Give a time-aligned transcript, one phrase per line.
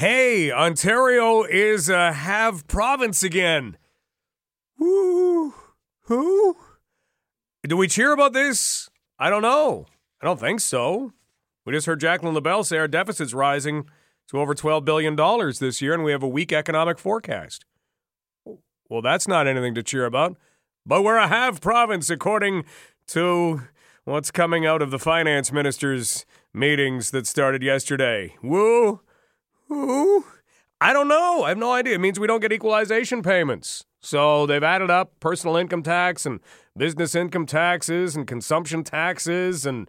[0.00, 3.76] Hey, Ontario is a have province again.
[4.78, 5.52] Woo!
[6.04, 6.56] Who?
[7.68, 8.88] Do we cheer about this?
[9.18, 9.84] I don't know.
[10.22, 11.12] I don't think so.
[11.66, 13.90] We just heard Jacqueline LaBelle say our deficit's rising
[14.28, 15.16] to over $12 billion
[15.60, 17.66] this year, and we have a weak economic forecast.
[18.88, 20.38] Well, that's not anything to cheer about.
[20.86, 22.64] But we're a have province, according
[23.08, 23.64] to
[24.04, 26.24] what's coming out of the finance minister's
[26.54, 28.34] meetings that started yesterday.
[28.42, 29.02] Woo!
[29.70, 30.24] Woo!
[30.80, 31.44] I don't know.
[31.44, 31.94] I have no idea.
[31.94, 33.84] It means we don't get equalization payments.
[34.00, 36.40] So they've added up personal income tax and
[36.76, 39.88] business income taxes and consumption taxes and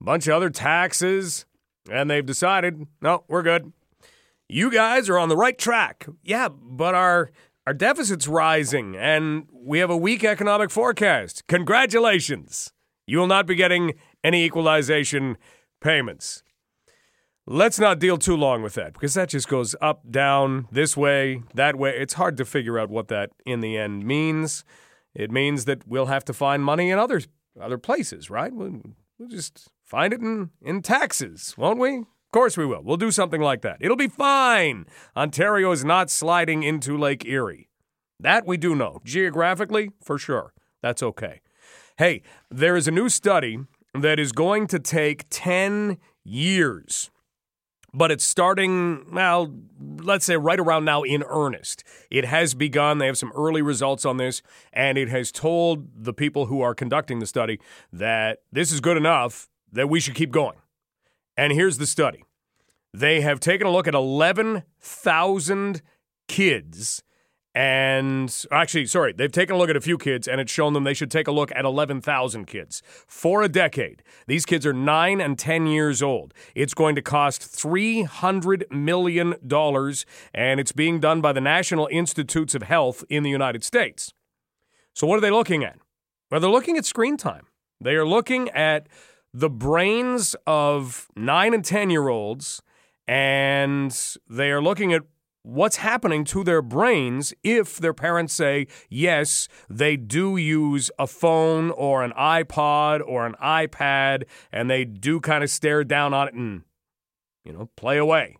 [0.00, 1.46] a bunch of other taxes.
[1.90, 3.72] And they've decided, no, we're good.
[4.48, 6.06] You guys are on the right track.
[6.22, 7.30] Yeah, but our
[7.66, 11.46] our deficit's rising and we have a weak economic forecast.
[11.46, 12.72] Congratulations.
[13.06, 15.38] You will not be getting any equalization
[15.80, 16.42] payments.
[17.46, 21.42] Let's not deal too long with that because that just goes up, down, this way,
[21.52, 21.90] that way.
[21.90, 24.64] It's hard to figure out what that in the end means.
[25.14, 27.20] It means that we'll have to find money in other
[27.60, 28.52] other places, right?
[28.52, 28.80] We'll,
[29.18, 31.98] we'll just find it in, in taxes, won't we?
[31.98, 32.82] Of course we will.
[32.82, 33.76] We'll do something like that.
[33.78, 34.86] It'll be fine.
[35.14, 37.68] Ontario is not sliding into Lake Erie.
[38.18, 39.00] That we do know.
[39.04, 40.54] Geographically, for sure.
[40.82, 41.42] That's okay.
[41.98, 43.58] Hey, there is a new study
[43.92, 47.10] that is going to take 10 years
[47.94, 49.54] but it's starting, well,
[50.02, 51.84] let's say right around now in earnest.
[52.10, 52.98] It has begun.
[52.98, 54.42] They have some early results on this,
[54.72, 57.60] and it has told the people who are conducting the study
[57.92, 60.56] that this is good enough that we should keep going.
[61.36, 62.24] And here's the study
[62.92, 65.82] they have taken a look at 11,000
[66.28, 67.02] kids
[67.54, 70.82] and actually, sorry, they've taken a look at a few kids and it's shown them
[70.82, 74.02] they should take a look at 11,000 kids for a decade.
[74.26, 76.34] These kids are 9 and 10 years old.
[76.56, 79.34] It's going to cost $300 million
[80.34, 84.12] and it's being done by the National Institutes of Health in the United States.
[84.92, 85.78] So, what are they looking at?
[86.30, 87.46] Well, they're looking at screen time.
[87.80, 88.88] They are looking at
[89.32, 92.62] the brains of 9 and 10 year olds
[93.06, 93.96] and
[94.28, 95.02] they are looking at
[95.44, 101.70] what's happening to their brains if their parents say, yes, they do use a phone
[101.70, 106.34] or an iPod or an iPad and they do kind of stare down on it
[106.34, 106.62] and,
[107.44, 108.36] you know, play away.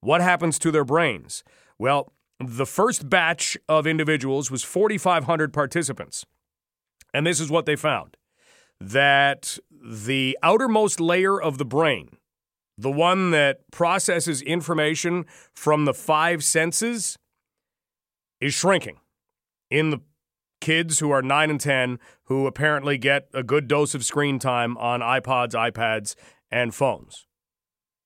[0.00, 1.42] What happens to their brains?
[1.78, 6.26] Well, the first batch of individuals was 4,500 participants.
[7.14, 8.16] And this is what they found
[8.80, 12.08] that the outermost layer of the brain,
[12.78, 17.16] the one that processes information from the five senses,
[18.40, 18.98] is shrinking
[19.70, 20.00] in the
[20.60, 24.76] kids who are 9 and 10 who apparently get a good dose of screen time
[24.78, 26.14] on iPods, iPads,
[26.50, 27.26] and phones.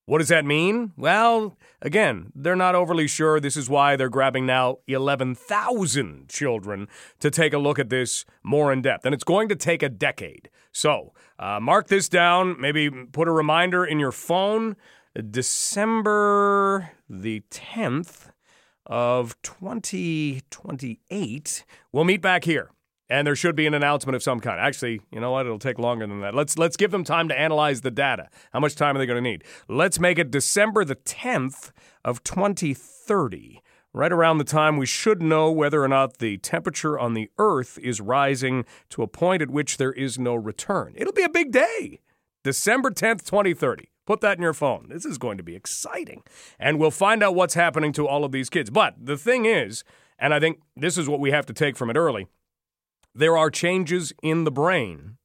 [0.05, 0.93] What does that mean?
[0.97, 3.41] Well, again, they're not overly sure.
[3.41, 6.87] This is why they're grabbing now 11,000 children
[7.19, 9.05] to take a look at this more in depth.
[9.05, 10.49] And it's going to take a decade.
[10.77, 12.61] So uh, mark this down.
[12.61, 14.77] Maybe put a reminder in your phone.
[15.31, 18.31] December the 10th
[18.85, 21.65] of 2028.
[21.93, 22.73] We'll meet back here
[23.09, 24.61] and there should be an announcement of some kind.
[24.61, 25.47] Actually, you know what?
[25.47, 26.35] It'll take longer than that.
[26.35, 28.29] Let's let's give them time to analyze the data.
[28.53, 29.45] How much time are they going to need?
[29.69, 31.71] Let's make it December the 10th
[32.05, 33.63] of 2030.
[33.97, 37.79] Right around the time we should know whether or not the temperature on the earth
[37.79, 40.93] is rising to a point at which there is no return.
[40.99, 42.01] It'll be a big day.
[42.45, 43.89] December 10th, 2030.
[44.05, 44.91] Put that in your phone.
[44.91, 46.23] This is going to be exciting.
[46.59, 48.69] And we'll find out what's happening to all of these kids.
[48.69, 49.83] But the thing is,
[50.19, 52.27] and I think this is what we have to take from it early
[53.15, 55.17] there are changes in the brain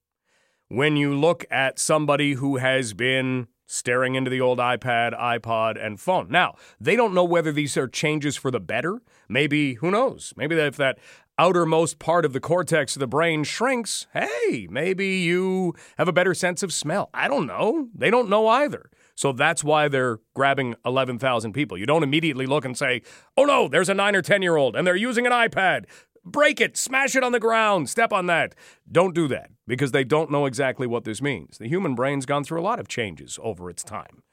[0.70, 6.00] when you look at somebody who has been staring into the old iPad, iPod, and
[6.00, 6.30] phone.
[6.30, 9.02] Now, they don't know whether these are changes for the better.
[9.30, 10.34] Maybe, who knows?
[10.36, 11.00] Maybe if that
[11.38, 16.34] outermost part of the cortex of the brain shrinks, hey, maybe you have a better
[16.34, 17.10] sense of smell.
[17.14, 17.88] I don't know.
[17.96, 18.92] They don't know either.
[19.16, 21.78] So that's why they're grabbing 11,000 people.
[21.78, 23.04] You don't immediately look and say,
[23.38, 25.86] oh no, there's a nine or 10 year old and they're using an iPad
[26.24, 28.56] break it, smash it on the ground, step on that.
[28.92, 31.58] Don't do that because they don't know exactly what this means.
[31.58, 34.24] The human brain's gone through a lot of changes over its time.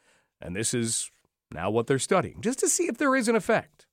[0.41, 1.11] And this is
[1.53, 3.87] now what they're studying, just to see if there is an effect.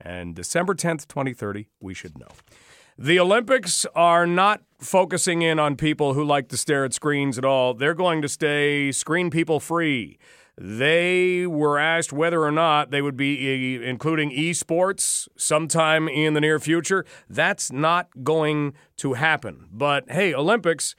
[0.00, 2.28] And December 10th, 2030, we should know.
[2.98, 7.44] The Olympics are not focusing in on people who like to stare at screens at
[7.44, 7.72] all.
[7.72, 10.18] They're going to stay screen people free.
[10.62, 16.40] They were asked whether or not they would be uh, including esports sometime in the
[16.42, 17.06] near future.
[17.30, 19.70] That's not going to happen.
[19.72, 20.94] But hey, Olympics,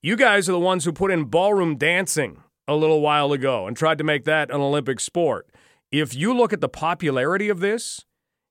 [0.00, 3.76] you guys are the ones who put in ballroom dancing a little while ago and
[3.76, 5.50] tried to make that an Olympic sport.
[5.92, 8.06] if you look at the popularity of this,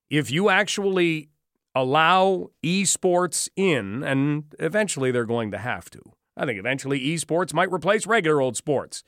[0.08, 1.30] if you actually
[1.74, 6.00] allow esports in, and eventually they're going to have to.
[6.36, 9.02] I think eventually esports might replace regular old sports.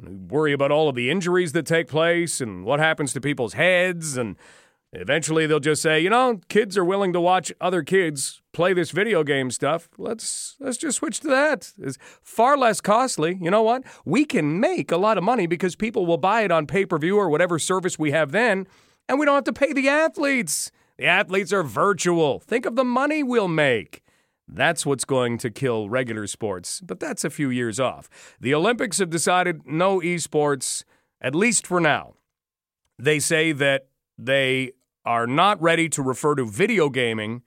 [0.00, 4.16] Worry about all of the injuries that take place and what happens to people's heads
[4.16, 4.36] and
[4.92, 8.92] Eventually, they'll just say, you know, kids are willing to watch other kids play this
[8.92, 9.88] video game stuff.
[9.98, 11.72] Let's let's just switch to that.
[11.78, 13.38] It's far less costly.
[13.40, 13.82] You know what?
[14.04, 16.98] We can make a lot of money because people will buy it on pay per
[16.98, 18.66] view or whatever service we have then,
[19.08, 20.70] and we don't have to pay the athletes.
[20.96, 22.40] The athletes are virtual.
[22.40, 24.02] Think of the money we'll make.
[24.48, 28.08] That's what's going to kill regular sports, but that's a few years off.
[28.40, 30.84] The Olympics have decided no esports,
[31.20, 32.14] at least for now.
[32.98, 34.72] They say that they
[35.04, 37.42] are not ready to refer to video gaming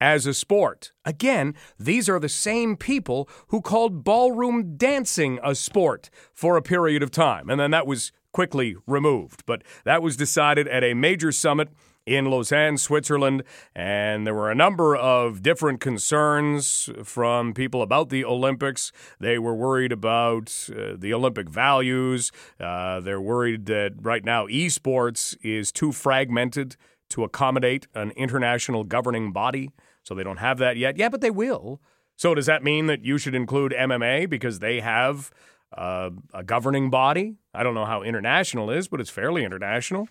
[0.00, 0.92] as a sport.
[1.04, 7.02] Again, these are the same people who called ballroom dancing a sport for a period
[7.02, 9.44] of time, and then that was quickly removed.
[9.46, 11.68] But that was decided at a major summit
[12.10, 18.24] in Lausanne, Switzerland, and there were a number of different concerns from people about the
[18.24, 18.90] Olympics.
[19.20, 22.32] They were worried about uh, the Olympic values.
[22.58, 26.76] Uh, they're worried that right now esports is too fragmented
[27.10, 29.70] to accommodate an international governing body.
[30.02, 30.96] So they don't have that yet.
[30.96, 31.80] Yeah, but they will.
[32.16, 35.30] So does that mean that you should include MMA because they have
[35.78, 37.36] uh, a governing body?
[37.54, 40.08] I don't know how international is, but it's fairly international.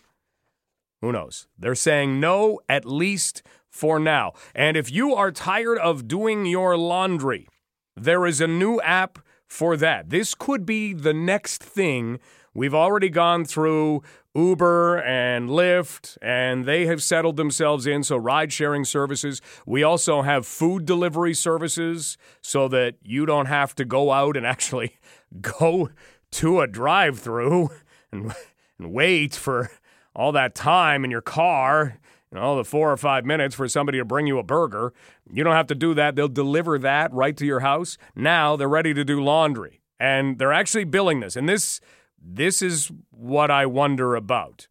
[1.01, 1.48] Who knows?
[1.57, 4.34] They're saying no, at least for now.
[4.54, 7.48] And if you are tired of doing your laundry,
[7.96, 10.10] there is a new app for that.
[10.10, 12.19] This could be the next thing.
[12.54, 14.04] We've already gone through
[14.36, 18.04] Uber and Lyft, and they have settled themselves in.
[18.04, 19.42] So, ride sharing services.
[19.66, 24.46] We also have food delivery services so that you don't have to go out and
[24.46, 24.98] actually
[25.42, 25.90] go
[26.31, 27.69] to a drive through
[28.12, 28.34] and,
[28.78, 29.72] and wait for
[30.16, 32.00] all that time in your car,
[32.32, 34.94] you know, the four or five minutes for somebody to bring you a burger.
[35.32, 36.16] You don't have to do that.
[36.16, 37.98] They'll deliver that right to your house.
[38.16, 39.82] Now they're ready to do laundry.
[40.00, 41.36] And they're actually billing this.
[41.36, 41.82] And this
[42.22, 44.68] this is what I wonder about.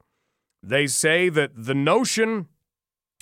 [0.62, 2.48] They say that the notion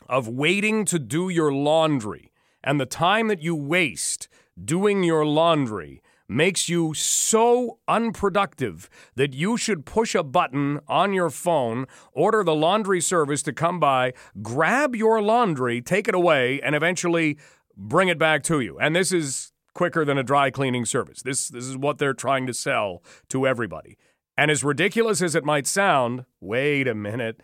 [0.08, 2.32] of waiting to do your laundry
[2.62, 4.28] and the time that you waste
[4.62, 11.30] doing your laundry makes you so unproductive that you should push a button on your
[11.30, 14.12] phone, order the laundry service to come by,
[14.42, 17.38] grab your laundry, take it away, and eventually
[17.76, 18.78] bring it back to you.
[18.78, 21.22] And this is quicker than a dry cleaning service.
[21.22, 23.98] This, this is what they're trying to sell to everybody.
[24.36, 27.42] And as ridiculous as it might sound, wait a minute.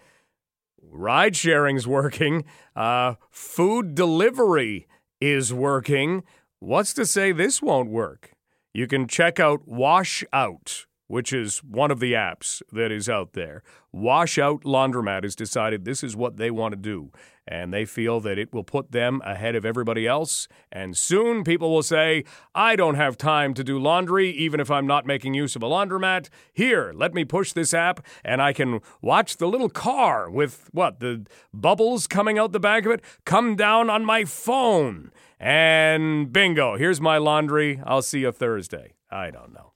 [0.83, 2.45] Ride sharing's working.
[2.75, 4.87] Uh, food delivery
[5.21, 6.23] is working.
[6.59, 8.32] What's to say this won't work?
[8.75, 13.35] You can check out Wash Out, which is one of the apps that is out
[13.35, 13.63] there.
[13.93, 17.11] Wash Out Laundromat has decided this is what they want to do
[17.47, 20.47] and they feel that it will put them ahead of everybody else.
[20.71, 22.25] And soon people will say,
[22.55, 25.67] I don't have time to do laundry, even if I'm not making use of a
[25.67, 26.29] laundromat.
[26.53, 31.01] Here, let me push this app, and I can watch the little car with what,
[31.01, 35.11] the bubbles coming out the back of it come down on my phone.
[35.43, 37.83] And bingo, here's my laundry.
[37.85, 38.95] I'll see you Thursday.
[39.11, 39.73] I don't know.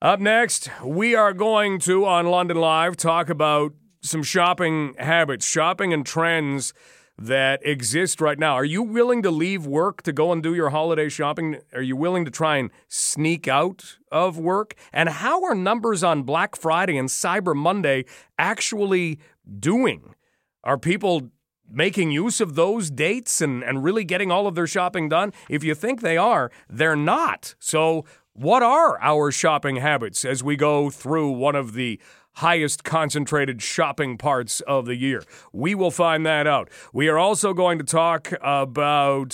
[0.00, 5.92] Up next, we are going to, on London Live, talk about some shopping habits, shopping
[5.92, 6.72] and trends
[7.18, 8.54] that exist right now.
[8.54, 11.58] Are you willing to leave work to go and do your holiday shopping?
[11.72, 14.74] Are you willing to try and sneak out of work?
[14.92, 18.04] And how are numbers on Black Friday and Cyber Monday
[18.38, 19.18] actually
[19.58, 20.14] doing?
[20.62, 21.32] Are people
[21.72, 25.32] making use of those dates and, and really getting all of their shopping done?
[25.48, 27.54] If you think they are, they're not.
[27.58, 32.00] So, what are our shopping habits as we go through one of the
[32.34, 35.22] highest concentrated shopping parts of the year.
[35.52, 36.70] We will find that out.
[36.92, 39.32] We are also going to talk about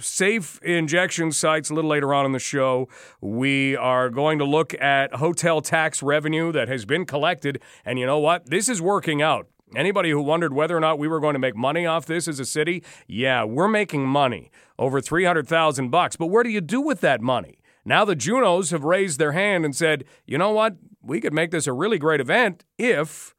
[0.00, 2.88] safe injection sites a little later on in the show.
[3.20, 7.60] We are going to look at hotel tax revenue that has been collected.
[7.84, 8.50] And you know what?
[8.50, 9.48] This is working out.
[9.74, 12.40] Anybody who wondered whether or not we were going to make money off this as
[12.40, 14.50] a city, yeah, we're making money.
[14.78, 16.16] Over 300,000 bucks.
[16.16, 17.60] But where do you do with that money?
[17.84, 20.76] Now the Junos have raised their hand and said, you know what?
[21.02, 23.34] We could make this a really great event if.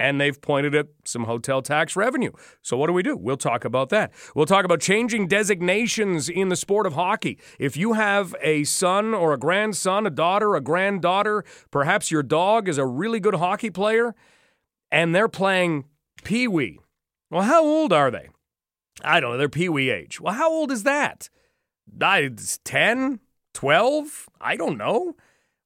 [0.00, 2.32] And they've pointed at some hotel tax revenue.
[2.62, 3.16] So, what do we do?
[3.16, 4.12] We'll talk about that.
[4.34, 7.38] We'll talk about changing designations in the sport of hockey.
[7.60, 12.68] If you have a son or a grandson, a daughter, a granddaughter, perhaps your dog
[12.68, 14.16] is a really good hockey player,
[14.90, 15.84] and they're playing
[16.22, 16.78] Pee Wee.
[17.30, 18.28] Well, how old are they?
[19.02, 19.38] I don't know.
[19.38, 20.20] They're Pee Wee age.
[20.20, 21.28] Well, how old is that?
[22.00, 22.30] I,
[22.64, 23.20] 10,
[23.52, 24.28] 12?
[24.40, 25.16] I don't know.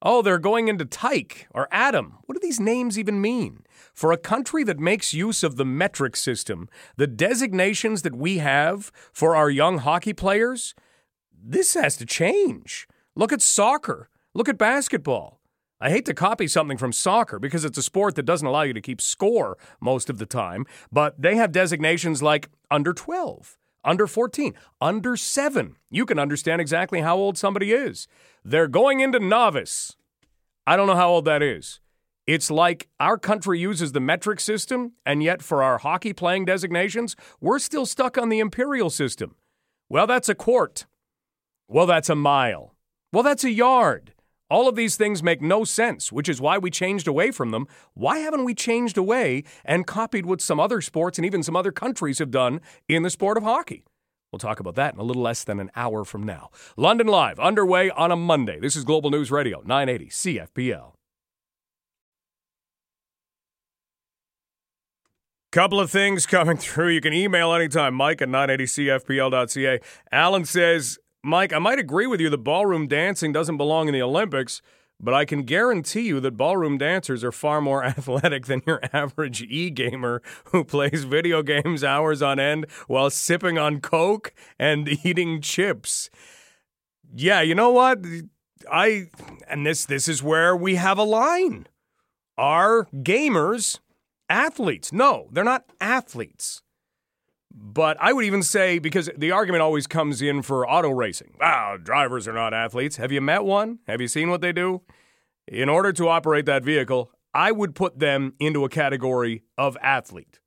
[0.01, 2.19] Oh, they're going into Tyke or Adam.
[2.27, 3.65] What do these names even mean?
[3.93, 8.93] For a country that makes use of the metric system, the designations that we have
[9.13, 10.75] for our young hockey players,
[11.33, 12.87] this has to change.
[13.17, 14.09] Look at soccer.
[14.35, 15.38] Look at basketball.
[15.81, 18.73] I hate to copy something from soccer because it's a sport that doesn't allow you
[18.73, 24.09] to keep score most of the time, but they have designations like under 12, under
[24.09, 25.77] 14, under 7.
[25.91, 28.09] You can understand exactly how old somebody is.
[28.45, 29.97] They're going into novice.
[30.67, 31.81] I don't know how old that is.
[32.27, 37.17] It's like our country uses the metric system, and yet for our hockey playing designations,
[37.41, 39.37] we're still stuck on the imperial system.
[39.89, 40.87] Well, that's a quart.
[41.69, 42.75] Well, that's a mile.
[43.13, 44.13] Well, that's a yard.
[44.51, 47.67] All of these things make no sense, which is why we changed away from them.
[47.95, 51.73] Why haven't we changed away and copied what some other sports and even some other
[51.73, 53.85] countries have done in the sport of hockey?
[54.33, 56.51] We'll talk about that in a little less than an hour from now.
[56.77, 58.59] London Live, underway on a Monday.
[58.61, 60.93] This is Global News Radio, 980 CFPL.
[65.51, 66.89] Couple of things coming through.
[66.89, 69.81] You can email anytime, Mike at 980cfpl.ca.
[70.13, 74.03] Alan says, Mike, I might agree with you that ballroom dancing doesn't belong in the
[74.03, 74.63] Olympics,
[75.01, 79.43] but I can guarantee you that ballroom dancers are far more athletic than your average
[79.43, 85.41] e gamer who plays video games hours on end while sipping on Coke and eating
[85.41, 86.11] chips.
[87.15, 87.99] Yeah, you know what?
[88.71, 89.09] I
[89.49, 91.67] and this this is where we have a line.
[92.37, 93.81] Are gamers
[94.29, 94.93] athletes.
[94.93, 96.63] No, they're not athletes.
[97.51, 101.35] But I would even say, because the argument always comes in for auto racing.
[101.41, 102.97] Wow, drivers are not athletes.
[102.97, 103.79] Have you met one?
[103.87, 104.83] Have you seen what they do?
[105.47, 110.41] In order to operate that vehicle, I would put them into a category of athlete.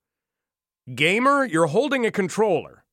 [0.94, 2.84] Gamer, you're holding a controller.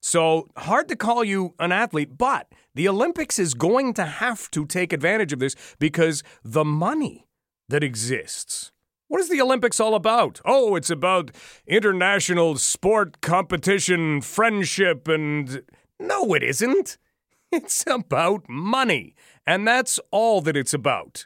[0.00, 4.64] So hard to call you an athlete, but the Olympics is going to have to
[4.64, 7.26] take advantage of this because the money
[7.68, 8.72] that exists
[9.08, 10.40] what is the Olympics all about?
[10.44, 11.30] Oh, it's about
[11.66, 15.62] international sport competition, friendship, and.
[15.98, 16.98] No, it isn't.
[17.50, 19.14] It's about money.
[19.46, 21.24] And that's all that it's about.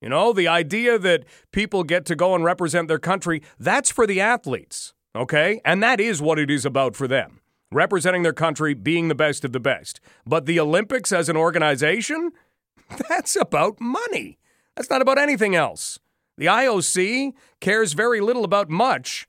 [0.00, 4.06] You know, the idea that people get to go and represent their country, that's for
[4.06, 5.60] the athletes, okay?
[5.62, 7.40] And that is what it is about for them
[7.72, 10.00] representing their country, being the best of the best.
[10.26, 12.32] But the Olympics as an organization,
[13.08, 14.38] that's about money.
[14.76, 15.98] That's not about anything else.
[16.40, 19.28] The IOC cares very little about much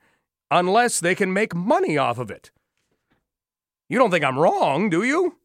[0.49, 2.51] unless they can make money off of it.
[3.89, 5.35] You don't think I'm wrong, do you?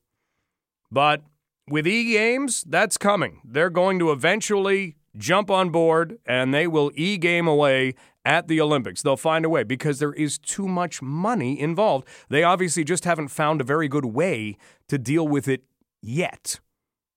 [0.92, 1.24] But
[1.68, 3.40] with e games, that's coming.
[3.44, 8.60] They're going to eventually jump on board and they will e game away at the
[8.60, 9.02] Olympics.
[9.02, 12.06] They'll find a way because there is too much money involved.
[12.28, 14.56] They obviously just haven't found a very good way
[14.86, 15.64] to deal with it
[16.00, 16.60] yet.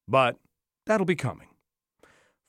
[0.07, 0.37] But
[0.87, 1.48] that'll be coming.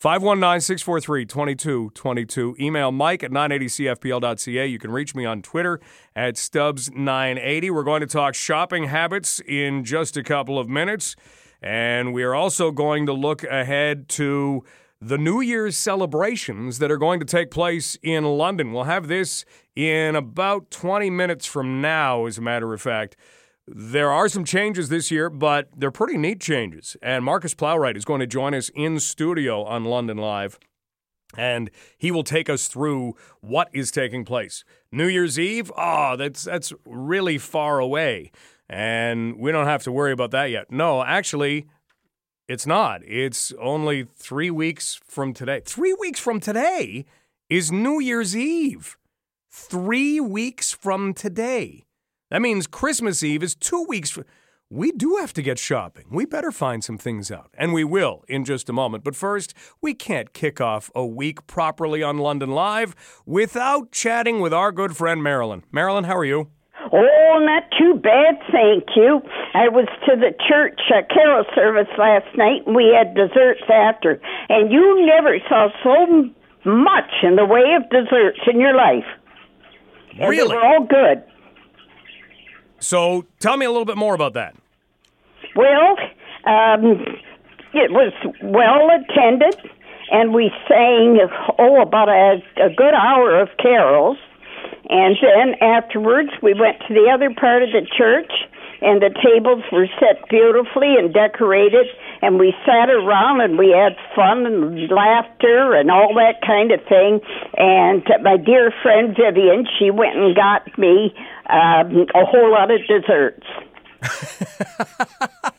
[0.01, 2.57] 519 643 2222.
[2.59, 4.65] Email mike at 980cfpl.ca.
[4.65, 5.79] You can reach me on Twitter
[6.17, 7.71] at Stubbs980.
[7.71, 11.17] We're going to talk shopping habits in just a couple of minutes.
[11.61, 14.65] And we are also going to look ahead to
[15.03, 18.73] the New Year's celebrations that are going to take place in London.
[18.73, 19.45] We'll have this
[19.77, 23.19] in about 20 minutes from now, as a matter of fact.
[23.73, 26.97] There are some changes this year, but they're pretty neat changes.
[27.01, 30.59] And Marcus Plowright is going to join us in studio on London Live.
[31.37, 34.65] And he will take us through what is taking place.
[34.91, 38.33] New Year's Eve, oh, that's that's really far away.
[38.69, 40.73] And we don't have to worry about that yet.
[40.73, 41.67] No, actually,
[42.49, 43.03] it's not.
[43.05, 45.63] It's only three weeks from today.
[45.65, 47.05] Three weeks from today
[47.49, 48.99] is New Year's Eve.
[49.49, 51.85] Three weeks from today.
[52.31, 54.17] That means Christmas Eve is two weeks.
[54.71, 56.05] we do have to get shopping.
[56.13, 57.51] We better find some things out.
[57.59, 59.03] And we will in just a moment.
[59.03, 62.95] But first, we can't kick off a week properly on London Live
[63.27, 65.65] without chatting with our good friend Marilyn.
[65.73, 66.51] Marilyn, how are you?
[66.93, 69.21] Oh, not too bad, thank you.
[69.55, 74.21] I was to the church uh, carol service last night, and we had desserts after.
[74.49, 76.31] And you never saw so
[76.65, 79.05] much in the way of desserts in your life.
[80.19, 80.49] And really?
[80.49, 81.25] They were all good.
[82.81, 84.57] So tell me a little bit more about that.
[85.55, 85.97] Well,
[86.47, 87.05] um,
[87.73, 89.57] it was well attended,
[90.11, 91.19] and we sang,
[91.59, 94.19] oh, about a, a good hour of carols.
[94.89, 98.33] And then afterwards, we went to the other part of the church,
[98.83, 101.87] and the tables were set beautifully and decorated,
[102.23, 106.81] and we sat around and we had fun and laughter and all that kind of
[106.89, 107.21] thing.
[107.57, 111.15] And my dear friend Vivian, she went and got me
[111.53, 113.47] um, a whole lot of desserts.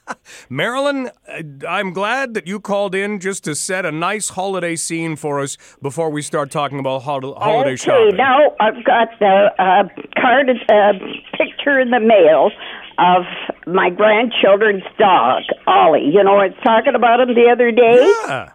[0.50, 5.15] Marilyn, uh, I'm glad that you called in just to set a nice holiday scene
[5.15, 8.17] for us before we start talking about hol- holiday okay, shopping.
[8.17, 9.83] now I've got the uh,
[10.19, 10.93] card, uh,
[11.38, 12.51] picture in the mail
[12.98, 13.24] of
[13.67, 16.10] my grandchildren's dog, Ollie.
[16.12, 18.13] You know, I was talking about him the other day.
[18.27, 18.51] Yeah.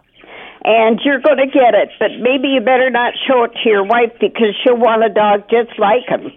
[0.63, 1.89] and you're going to get it.
[1.99, 5.49] But maybe you better not show it to your wife because she'll want a dog
[5.49, 6.31] just like him.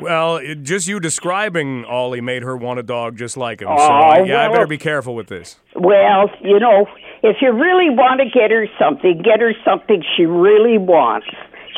[0.00, 3.68] Well, it, just you describing Ollie made her want a dog just like him.
[3.68, 5.58] so, Oh, yeah, I better be careful with this.
[5.74, 6.86] Well, you know,
[7.22, 11.26] if you really want to get her something, get her something she really wants.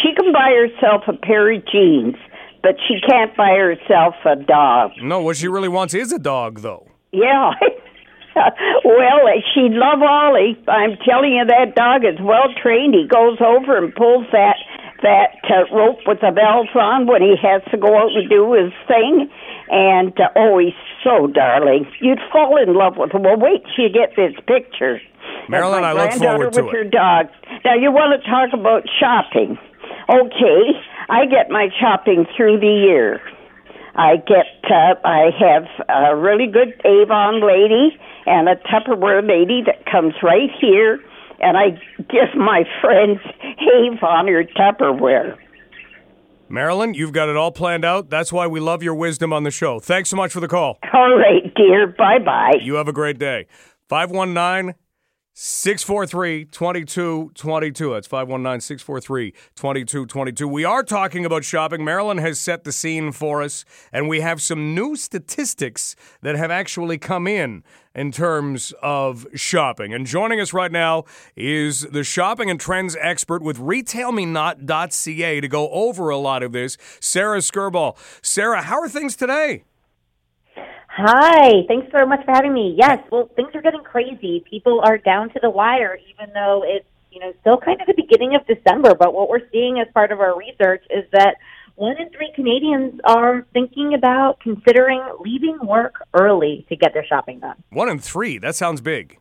[0.03, 2.15] She can buy herself a pair of jeans,
[2.63, 4.93] but she can't buy herself a dog.
[5.03, 6.89] No, what she really wants is a dog, though.
[7.13, 7.51] Yeah.
[8.85, 9.21] well,
[9.55, 10.57] she'd love Ollie.
[10.69, 12.95] I'm telling you, that dog is well trained.
[12.95, 14.57] He goes over and pulls that
[15.03, 18.55] that uh, rope with the bells on when he has to go out and do
[18.55, 19.29] his thing.
[19.69, 21.87] And uh, oh, he's so darling.
[22.01, 23.23] You'd fall in love with him.
[23.23, 25.01] Well, wait till you get this picture.
[25.49, 26.77] Marilyn, I look forward to with it.
[26.77, 27.27] her dog.
[27.65, 29.59] Now you want to talk about shopping?
[30.09, 30.63] Okay,
[31.09, 33.21] I get my shopping through the year.
[33.95, 39.85] I get, uh, I have a really good Avon lady and a Tupperware lady that
[39.91, 40.99] comes right here,
[41.43, 45.37] and I give my friends Avon or Tupperware.
[46.49, 48.11] Marilyn, you've got it all planned out.
[48.11, 49.81] That's why we love your wisdom on the show.
[49.81, 50.79] Thanks so much for the call.
[50.93, 51.87] All right, dear.
[51.87, 52.59] Bye bye.
[52.61, 53.47] You have a great day.
[53.89, 54.75] 519
[55.35, 57.95] 643 2222.
[57.95, 60.47] That's 519 643 2222.
[60.47, 61.85] We are talking about shopping.
[61.85, 66.51] Marilyn has set the scene for us, and we have some new statistics that have
[66.51, 69.95] actually come in in terms of shopping.
[69.95, 75.71] And joining us right now is the shopping and trends expert with retailmenot.ca to go
[75.71, 77.97] over a lot of this, Sarah Skirboll.
[78.21, 79.65] Sarah, how are things today?
[80.95, 82.75] Hi, thanks so much for having me.
[82.77, 84.45] Yes, well, things are getting crazy.
[84.49, 87.95] People are down to the wire, even though it's you know still kind of the
[87.95, 88.95] beginning of December.
[88.95, 91.37] But what we're seeing as part of our research is that
[91.77, 97.41] one in three Canadians are thinking about considering leaving work early to get their shopping
[97.41, 97.57] done.
[97.71, 98.37] One in three.
[98.37, 99.19] That sounds big.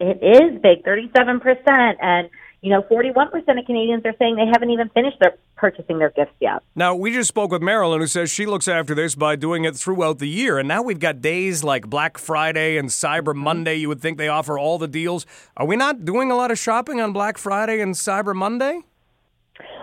[0.00, 2.28] It is big, thirty-seven percent, and
[2.62, 6.10] you know, forty-one percent of Canadians are saying they haven't even finished their purchasing their
[6.10, 6.62] gifts yet.
[6.74, 9.76] Now, we just spoke with Marilyn, who says she looks after this by doing it
[9.76, 10.58] throughout the year.
[10.58, 13.74] And now we've got days like Black Friday and Cyber Monday.
[13.76, 15.26] You would think they offer all the deals.
[15.56, 18.80] Are we not doing a lot of shopping on Black Friday and Cyber Monday?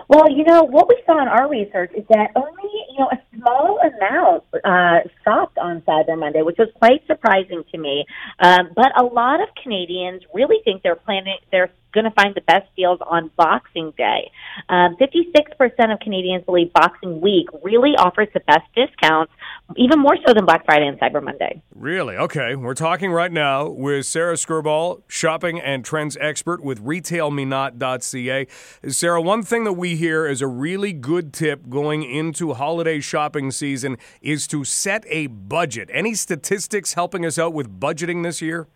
[0.08, 3.18] Well, you know, what we saw in our research is that only, you know, a
[3.36, 8.04] small amount uh, shopped on Cyber Monday, which was quite surprising to me.
[8.40, 12.40] Um, but a lot of Canadians really think they're planning, they're going to find the
[12.42, 14.30] best deals on Boxing Day.
[14.68, 19.32] Um, 56% of Canadians believe Boxing Week really offers the best discounts,
[19.76, 21.62] even more so than Black Friday and Cyber Monday.
[21.74, 22.16] Really?
[22.16, 22.54] Okay.
[22.54, 28.46] We're talking right now with Sarah Skirboll, shopping and trends expert with retailmenot.ca.
[28.88, 33.50] Sarah, one thing that we hear is a really good tip going into holiday shopping
[33.50, 35.90] season is to set a budget.
[35.92, 38.68] Any statistics helping us out with budgeting this year?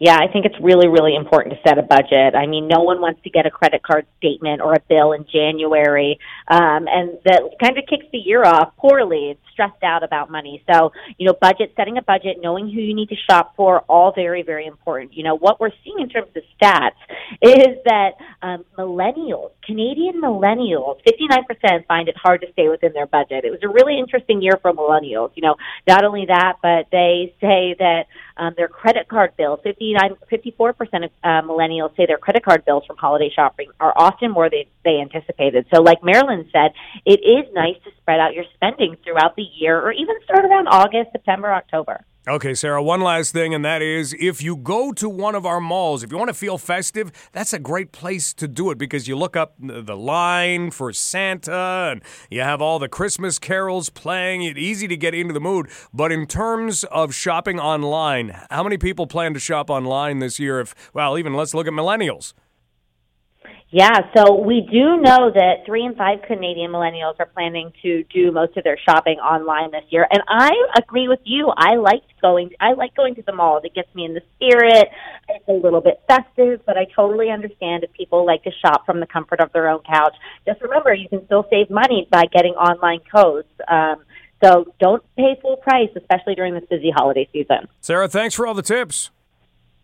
[0.00, 2.34] Yeah, I think it's really, really important to set a budget.
[2.34, 5.26] I mean, no one wants to get a credit card statement or a bill in
[5.30, 9.32] January, um, and that kind of kicks the year off poorly.
[9.32, 10.64] It's stressed out about money.
[10.72, 14.10] So, you know, budget, setting a budget, knowing who you need to shop for, all
[14.14, 15.14] very, very important.
[15.14, 16.96] You know, what we're seeing in terms of stats
[17.42, 23.44] is that um, millennials, Canadian millennials, 59% find it hard to stay within their budget.
[23.44, 25.32] It was a really interesting year for millennials.
[25.34, 28.04] You know, not only that, but they say that
[28.40, 32.84] um, their credit card bills, 59, 54% of uh, millennials say their credit card bills
[32.86, 35.66] from holiday shopping are often more than they anticipated.
[35.72, 36.72] So, like Marilyn said,
[37.04, 40.68] it is nice to spread out your spending throughout the year or even start around
[40.68, 42.04] August, September, October.
[42.28, 45.58] Okay, Sarah, one last thing, and that is if you go to one of our
[45.58, 49.08] malls, if you want to feel festive, that's a great place to do it because
[49.08, 54.42] you look up the line for Santa and you have all the Christmas carols playing.
[54.42, 55.70] It's easy to get into the mood.
[55.94, 60.60] But in terms of shopping online, how many people plan to shop online this year?
[60.60, 62.34] If, well, even let's look at millennials.
[63.72, 68.32] Yeah, so we do know that three in five Canadian millennials are planning to do
[68.32, 71.52] most of their shopping online this year, and I agree with you.
[71.56, 72.50] I like going.
[72.58, 73.60] I like going to the mall.
[73.62, 74.88] It gets me in the spirit.
[75.28, 78.98] It's a little bit festive, but I totally understand if people like to shop from
[78.98, 80.16] the comfort of their own couch.
[80.44, 83.48] Just remember, you can still save money by getting online codes.
[83.68, 84.02] Um,
[84.42, 87.68] so don't pay full price, especially during this busy holiday season.
[87.80, 89.10] Sarah, thanks for all the tips.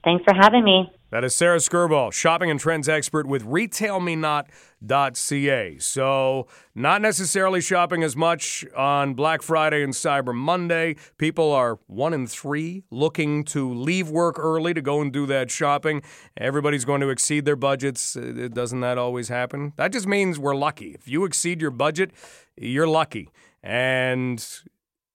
[0.06, 0.92] Thanks for having me.
[1.10, 5.78] That is Sarah Skirboll, shopping and trends expert with retailmenot.ca.
[5.78, 10.94] So, not necessarily shopping as much on Black Friday and Cyber Monday.
[11.18, 15.50] People are one in three looking to leave work early to go and do that
[15.50, 16.02] shopping.
[16.36, 18.14] Everybody's going to exceed their budgets.
[18.14, 19.72] Uh, doesn't that always happen?
[19.74, 20.92] That just means we're lucky.
[20.92, 22.12] If you exceed your budget,
[22.56, 23.30] you're lucky.
[23.60, 24.46] And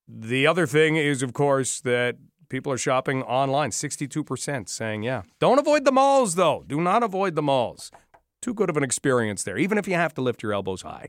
[0.06, 2.18] the other thing is, of course, that
[2.52, 3.70] People are shopping online.
[3.70, 5.22] 62% saying, yeah.
[5.40, 6.66] Don't avoid the malls, though.
[6.68, 7.92] Do not avoid the malls.
[8.42, 11.08] Too good of an experience there, even if you have to lift your elbows high.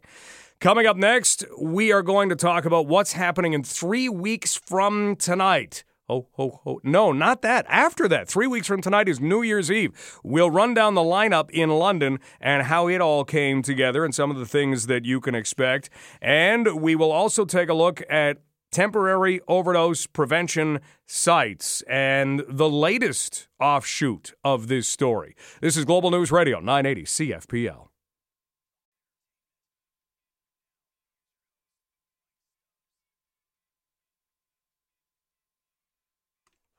[0.61, 5.17] Coming up next, we are going to talk about what's happening in three weeks from
[5.17, 5.83] tonight.
[6.09, 6.81] Oh, oh, oh.
[6.85, 7.67] No, not that.
[7.69, 10.21] After that, three weeks from tonight is New Year's Eve.
[10.23, 14.31] We'll run down the lineup in London and how it all came together and some
[14.31, 15.91] of the things that you can expect.
[16.21, 18.37] And we will also take a look at
[18.73, 25.37] temporary overdose prevention sites and the latest offshoot of this story.
[25.61, 27.89] This is Global News Radio 980 CFPL.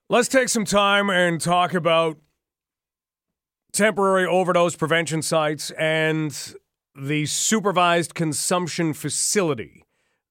[0.10, 2.17] Let's take some time and talk about
[3.71, 6.53] temporary overdose prevention sites and
[6.95, 9.84] the supervised consumption facility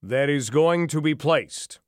[0.03, 1.79] that is going to be placed.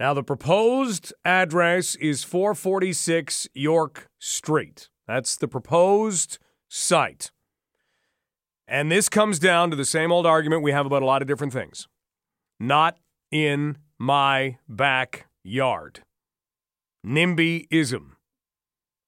[0.00, 4.88] Now, the proposed address is 446 York Street.
[5.06, 7.30] That's the proposed site.
[8.66, 11.28] And this comes down to the same old argument we have about a lot of
[11.28, 11.86] different things.
[12.58, 12.98] Not
[13.30, 16.02] in my backyard.
[17.06, 18.12] NIMBYism.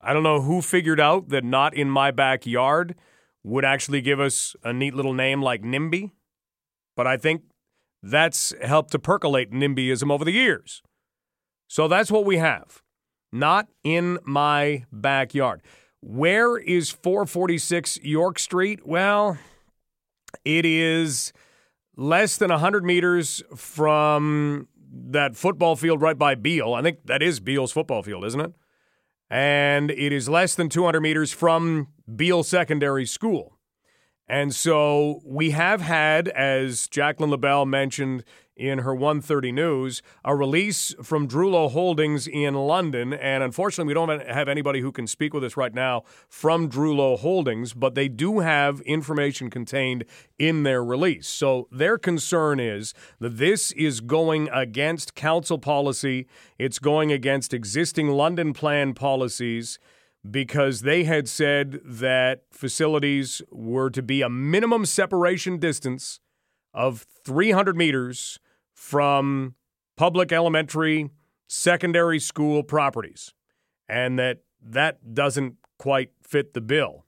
[0.00, 2.94] I don't know who figured out that not in my backyard
[3.42, 6.12] would actually give us a neat little name like NIMBY,
[6.94, 7.42] but I think
[8.10, 10.82] that's helped to percolate NIMBYism over the years.
[11.68, 12.82] So that's what we have.
[13.32, 15.62] Not in my backyard.
[16.00, 18.86] Where is 446 York Street?
[18.86, 19.38] Well,
[20.44, 21.32] it is
[21.96, 26.74] less than 100 meters from that football field right by Beal.
[26.74, 28.52] I think that is Beal's football field, isn't it?
[29.28, 33.55] And it is less than 200 meters from Beal Secondary School.
[34.28, 38.24] And so we have had, as Jacqueline LaBelle mentioned
[38.56, 43.12] in her 130 News, a release from Drewlo Holdings in London.
[43.12, 47.18] And unfortunately, we don't have anybody who can speak with us right now from Drewlo
[47.18, 50.04] Holdings, but they do have information contained
[50.38, 51.28] in their release.
[51.28, 56.26] So their concern is that this is going against council policy,
[56.58, 59.78] it's going against existing London plan policies
[60.30, 66.20] because they had said that facilities were to be a minimum separation distance
[66.72, 68.38] of 300 meters
[68.74, 69.54] from
[69.96, 71.10] public elementary,
[71.48, 73.32] secondary school properties,
[73.88, 77.04] and that that doesn't quite fit the bill.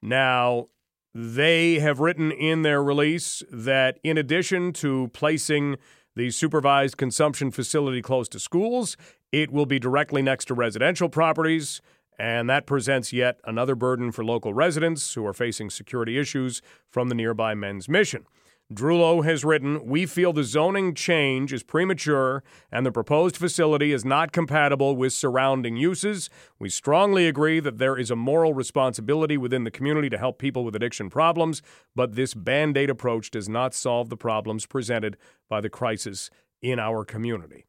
[0.00, 0.68] Now,
[1.14, 5.76] they have written in their release that in addition to placing
[6.14, 8.96] the supervised consumption facility close to schools,
[9.32, 11.80] it will be directly next to residential properties
[12.18, 17.08] and that presents yet another burden for local residents who are facing security issues from
[17.08, 18.26] the nearby men's mission.
[18.72, 24.04] Drewlo has written, We feel the zoning change is premature and the proposed facility is
[24.04, 26.28] not compatible with surrounding uses.
[26.58, 30.64] We strongly agree that there is a moral responsibility within the community to help people
[30.64, 31.62] with addiction problems,
[31.94, 35.16] but this band aid approach does not solve the problems presented
[35.48, 36.28] by the crisis
[36.60, 37.66] in our community.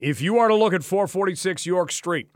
[0.00, 2.30] If you are to look at 446 York Street,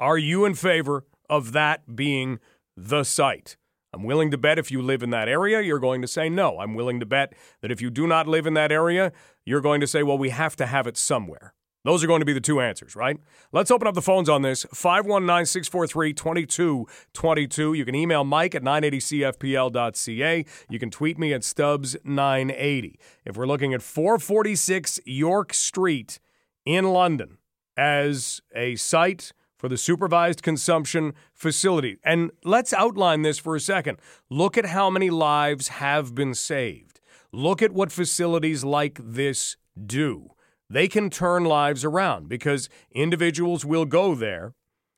[0.00, 2.38] are you in favor of that being
[2.76, 3.56] the site?
[3.92, 6.58] I'm willing to bet if you live in that area, you're going to say no.
[6.60, 7.32] I'm willing to bet
[7.62, 9.12] that if you do not live in that area,
[9.44, 11.54] you're going to say, well, we have to have it somewhere.
[11.84, 13.16] Those are going to be the two answers, right?
[13.50, 17.72] Let's open up the phones on this 519 643 2222.
[17.72, 20.44] You can email Mike at 980cfpl.ca.
[20.68, 22.94] You can tweet me at Stubbs980.
[23.24, 26.18] If we're looking at 446 York Street
[26.66, 27.38] in London
[27.76, 31.98] as a site for the supervised consumption facility.
[32.04, 33.98] And let's outline this for a second.
[34.30, 37.00] Look at how many lives have been saved.
[37.32, 40.30] Look at what facilities like this do.
[40.70, 44.54] They can turn lives around because individuals will go there.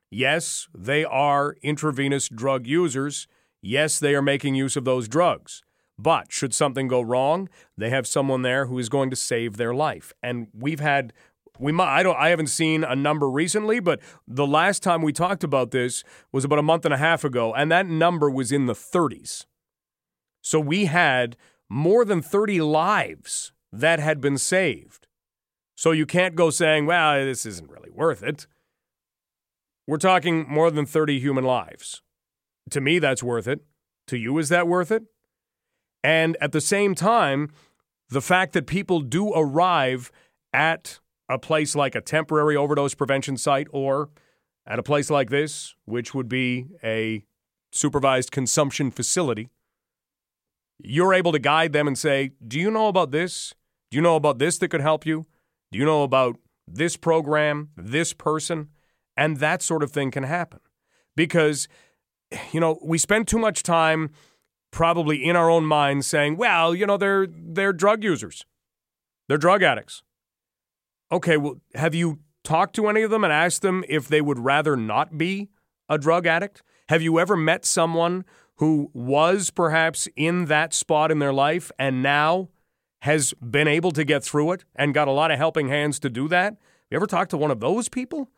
[0.09, 3.27] Yes, they are intravenous drug users.
[3.61, 5.63] Yes, they are making use of those drugs.
[5.97, 7.47] But should something go wrong,
[7.77, 10.13] they have someone there who is going to save their life.
[10.21, 11.13] And we've had
[11.59, 15.13] we might I don't I haven't seen a number recently, but the last time we
[15.13, 18.51] talked about this was about a month and a half ago, and that number was
[18.51, 19.45] in the 30s.
[20.41, 21.37] So we had
[21.69, 25.07] more than 30 lives that had been saved.
[25.75, 28.47] So you can't go saying, well, this isn't really worth it.
[29.87, 32.01] We're talking more than 30 human lives.
[32.69, 33.61] To me, that's worth it.
[34.07, 35.03] To you, is that worth it?
[36.03, 37.51] And at the same time,
[38.09, 40.11] the fact that people do arrive
[40.53, 40.99] at
[41.31, 44.09] a place like a temporary overdose prevention site or
[44.65, 47.23] at a place like this, which would be a
[47.71, 49.49] supervised consumption facility,
[50.77, 53.53] you're able to guide them and say, Do you know about this?
[53.89, 55.25] Do you know about this that could help you?
[55.71, 58.69] Do you know about this program, this person?
[59.15, 60.59] And that sort of thing can happen.
[61.15, 61.67] Because,
[62.51, 64.09] you know, we spend too much time
[64.71, 68.45] probably in our own minds saying, well, you know, they're they're drug users.
[69.27, 70.03] They're drug addicts.
[71.11, 74.39] Okay, well, have you talked to any of them and asked them if they would
[74.39, 75.49] rather not be
[75.89, 76.63] a drug addict?
[76.89, 78.23] Have you ever met someone
[78.55, 82.49] who was perhaps in that spot in their life and now
[83.01, 86.09] has been able to get through it and got a lot of helping hands to
[86.09, 86.53] do that?
[86.53, 86.59] Have
[86.91, 88.29] you ever talked to one of those people?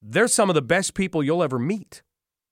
[0.00, 2.02] They're some of the best people you'll ever meet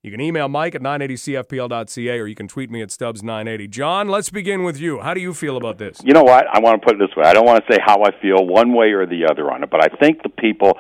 [0.02, 3.70] You can email Mike at 980cfpl.ca or you can tweet me at Stubbs980.
[3.72, 5.00] John, let's begin with you.
[5.00, 6.00] How do you feel about this?
[6.04, 6.46] You know what?
[6.48, 7.24] I want to put it this way.
[7.26, 9.72] I don't want to say how I feel one way or the other on it,
[9.72, 10.78] but I think the people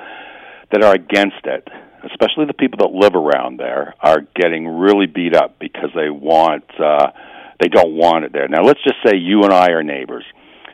[0.71, 1.67] that are against it,
[2.03, 6.65] especially the people that live around there, are getting really beat up because they want
[6.79, 7.09] uh
[7.59, 8.47] they don't want it there.
[8.47, 10.25] Now let's just say you and I are neighbors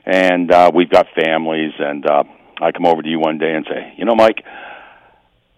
[0.06, 2.24] and uh we've got families and uh
[2.62, 4.44] I come over to you one day and say, "You know, Mike,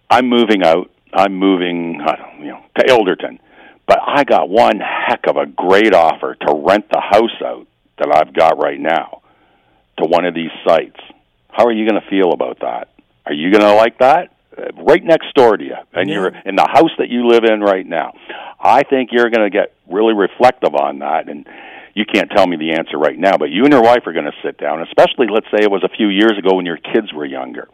[0.08, 2.00] I'm moving out I'm moving,
[2.40, 3.38] you know, to Ilderton,
[3.86, 7.66] but I got one heck of a great offer to rent the house out
[7.98, 9.22] that I've got right now
[9.98, 10.98] to one of these sites.
[11.50, 12.88] How are you going to feel about that?
[13.26, 14.33] Are you going to like that?
[14.56, 16.14] Uh, right next door to you, and yeah.
[16.14, 18.12] you're in the house that you live in right now.
[18.60, 21.46] I think you're going to get really reflective on that, and
[21.94, 24.24] you can't tell me the answer right now, but you and your wife are going
[24.24, 27.12] to sit down, especially let's say it was a few years ago when your kids
[27.12, 27.68] were younger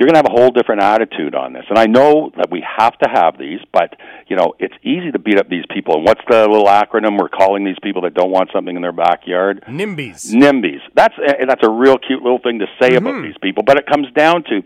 [0.00, 1.64] you're going to have a whole different attitude on this.
[1.68, 3.96] And I know that we have to have these, but
[4.28, 5.96] you know, it's easy to beat up these people.
[5.96, 8.92] And what's the little acronym we're calling these people that don't want something in their
[8.92, 9.62] backyard?
[9.68, 10.32] NIMBYs.
[10.32, 10.80] NIMBYs.
[10.94, 13.06] That's and that's a real cute little thing to say mm-hmm.
[13.06, 13.62] about these people.
[13.62, 14.62] But it comes down to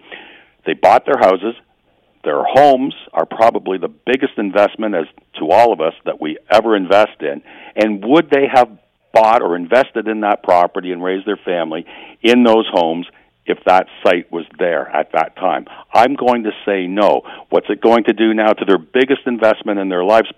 [0.67, 1.55] they bought their houses.
[2.25, 5.05] Their homes are probably the biggest investment as
[5.39, 7.43] to all of us that we ever invest in.
[7.77, 8.79] And would they have
[9.15, 11.87] bought or invested in that property and raised their family
[12.23, 13.07] in those homes
[13.47, 15.67] if that site was there at that time.
[15.93, 17.23] I'm going to say no.
[17.51, 20.29] What's it going to do now to their biggest investment in their lives?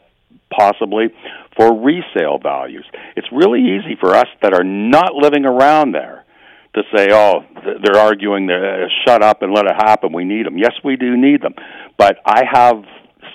[0.50, 1.08] Possibly
[1.56, 2.84] for resale values.
[3.16, 6.24] It's really easy for us that are not living around there
[6.76, 7.40] to say, oh,
[7.82, 10.12] they're arguing, uh, shut up and let it happen.
[10.12, 10.58] We need them.
[10.58, 11.54] Yes, we do need them.
[11.98, 12.84] But I have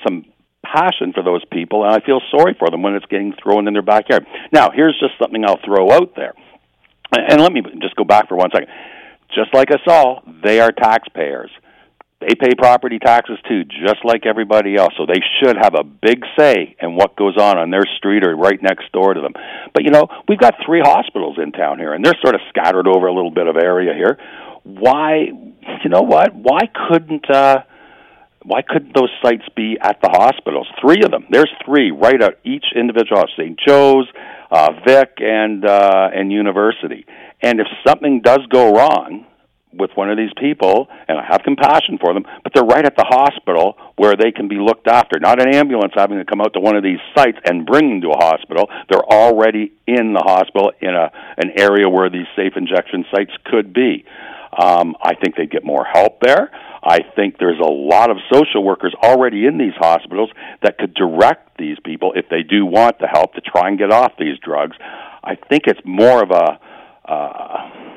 [0.08, 0.26] some
[0.64, 3.74] passion for those people, and I feel sorry for them when it's getting thrown in
[3.74, 4.26] their backyard.
[4.54, 6.34] Now, here's just something I'll throw out there.
[7.12, 8.70] And let me just go back for one second
[9.34, 11.52] just like us all, they are taxpayers.
[12.22, 14.94] They pay property taxes too, just like everybody else.
[14.96, 18.36] So they should have a big say in what goes on on their street or
[18.36, 19.34] right next door to them.
[19.74, 22.88] But you know, we've got three hospitals in town here, and they're sort of scattered
[22.88, 24.20] over a little bit of area here.
[24.64, 25.32] Why,
[25.84, 26.36] you know what?
[26.36, 27.64] Why couldn't uh,
[28.44, 30.68] why couldn't those sites be at the hospitals?
[30.80, 31.26] Three of them.
[31.30, 33.60] There's three right at each individual St.
[33.68, 34.08] Joe's,
[34.52, 37.06] uh, Vic, and uh, and University.
[37.42, 39.26] And if something does go wrong
[39.74, 42.96] with one of these people, and I have compassion for them, but they're right at
[42.96, 45.20] the hospital where they can be looked after.
[45.20, 48.02] Not an ambulance having to come out to one of these sites and bring them
[48.02, 48.70] to a hospital.
[48.90, 53.74] They're already in the hospital in a an area where these safe injection sites could
[53.74, 54.06] be.
[54.58, 56.52] Um, I think they'd get more help there.
[56.84, 60.30] I think there's a lot of social workers already in these hospitals
[60.64, 63.92] that could direct these people if they do want the help to try and get
[63.92, 64.76] off these drugs.
[65.24, 66.60] I think it's more of a
[67.12, 67.91] uh,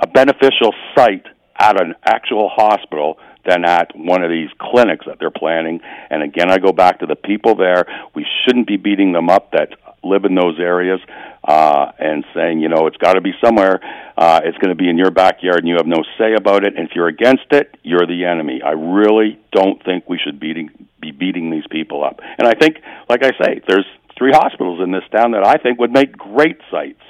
[0.00, 1.26] a beneficial site
[1.58, 5.80] at an actual hospital than at one of these clinics that they're planning.
[6.10, 7.86] And again, I go back to the people there.
[8.14, 9.70] We shouldn't be beating them up that
[10.04, 11.00] live in those areas
[11.42, 13.80] uh, and saying, you know, it's got to be somewhere.
[14.16, 16.76] Uh, it's going to be in your backyard, and you have no say about it.
[16.76, 18.60] And if you're against it, you're the enemy.
[18.62, 22.20] I really don't think we should beating, be beating these people up.
[22.38, 22.76] And I think,
[23.08, 26.58] like I say, there's three hospitals in this town that I think would make great
[26.70, 27.00] sites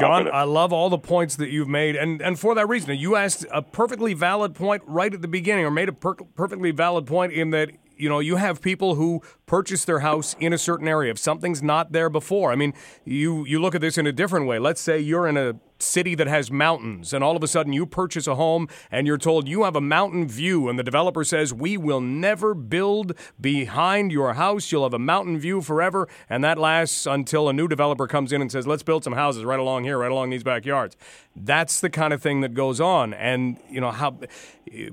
[0.00, 3.16] John, I love all the points that you've made, and and for that reason, you
[3.16, 7.06] asked a perfectly valid point right at the beginning, or made a per- perfectly valid
[7.06, 10.88] point in that you know you have people who purchase their house in a certain
[10.88, 11.10] area.
[11.10, 14.46] If something's not there before, I mean, you you look at this in a different
[14.46, 14.58] way.
[14.58, 17.86] Let's say you're in a city that has mountains, and all of a sudden you
[17.86, 21.52] purchase a home and you're told you have a mountain view, and the developer says,
[21.52, 24.70] We will never build behind your house.
[24.70, 28.40] You'll have a mountain view forever, and that lasts until a new developer comes in
[28.40, 30.96] and says, Let's build some houses right along here, right along these backyards.
[31.42, 33.14] That's the kind of thing that goes on.
[33.14, 34.18] And, you know, how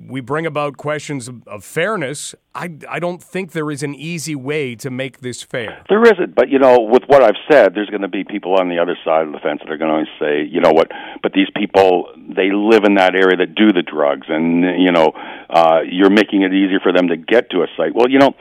[0.08, 2.34] we bring about questions of, fairness.
[2.56, 5.84] I, I don't think there is an easy way to make this fair.
[5.90, 8.70] There isn't, but you know, with what I've said, there's going to be people on
[8.70, 10.90] the other side of the fence that are going to say, you know what,
[11.22, 15.12] but these people they live in that area that do the drugs, and you know,
[15.50, 17.94] uh, you're making it easier for them to get to a site.
[17.94, 18.36] Well, you know.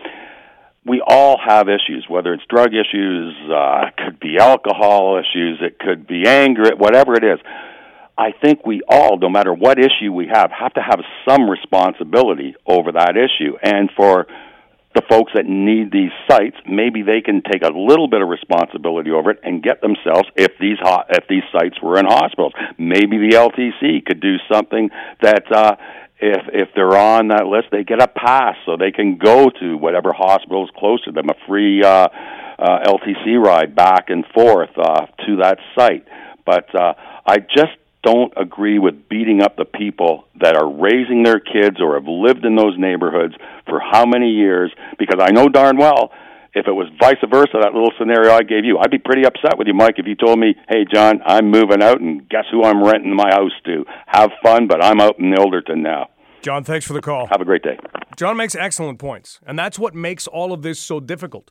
[0.88, 6.07] We all have issues, whether it's drug issues, uh, could be alcohol issues, it could
[6.07, 7.40] be anger, whatever it is
[8.18, 12.55] I think we all, no matter what issue we have, have to have some responsibility
[12.66, 13.57] over that issue.
[13.62, 14.26] And for
[14.94, 19.11] the folks that need these sites, maybe they can take a little bit of responsibility
[19.11, 22.55] over it and get themselves if these ho- if these sites were in hospitals.
[22.79, 24.88] Maybe the LTC could do something
[25.20, 25.76] that uh,
[26.18, 29.76] if if they're on that list, they get a pass so they can go to
[29.76, 32.09] whatever hospital is close to them, a free uh,
[32.59, 36.07] uh, LTC ride back and forth uh, to that site.
[36.46, 36.94] But uh,
[37.26, 37.76] I just
[38.07, 42.45] don't agree with beating up the people that are raising their kids or have lived
[42.45, 43.35] in those neighborhoods
[43.69, 46.12] for how many years because I know darn well
[46.55, 49.59] if it was vice versa, that little scenario I gave you, I'd be pretty upset
[49.59, 52.64] with you, Mike, if you told me, hey, John, I'm moving out and guess who
[52.64, 53.85] I'm renting my house to?
[54.07, 56.09] Have fun, but I'm out in Ilderton now.
[56.40, 57.27] John, thanks for the call.
[57.27, 57.79] Have a great day.
[58.16, 61.51] John makes excellent points, and that's what makes all of this so difficult.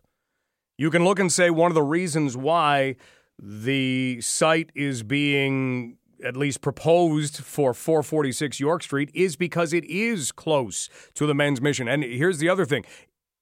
[0.75, 2.95] You can look and say one of the reasons why
[3.37, 10.31] the site is being at least proposed for 446 York Street is because it is
[10.31, 11.87] close to the men's mission.
[11.87, 12.85] And here's the other thing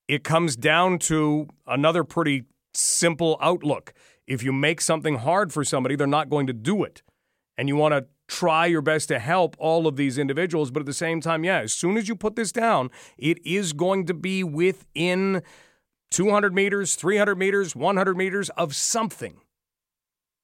[0.07, 3.93] it comes down to another pretty simple outlook.
[4.27, 7.03] If you make something hard for somebody, they're not going to do it.
[7.57, 10.71] And you want to try your best to help all of these individuals.
[10.71, 13.73] But at the same time, yeah, as soon as you put this down, it is
[13.73, 15.43] going to be within
[16.12, 19.41] 200 meters, 300 meters, 100 meters of something.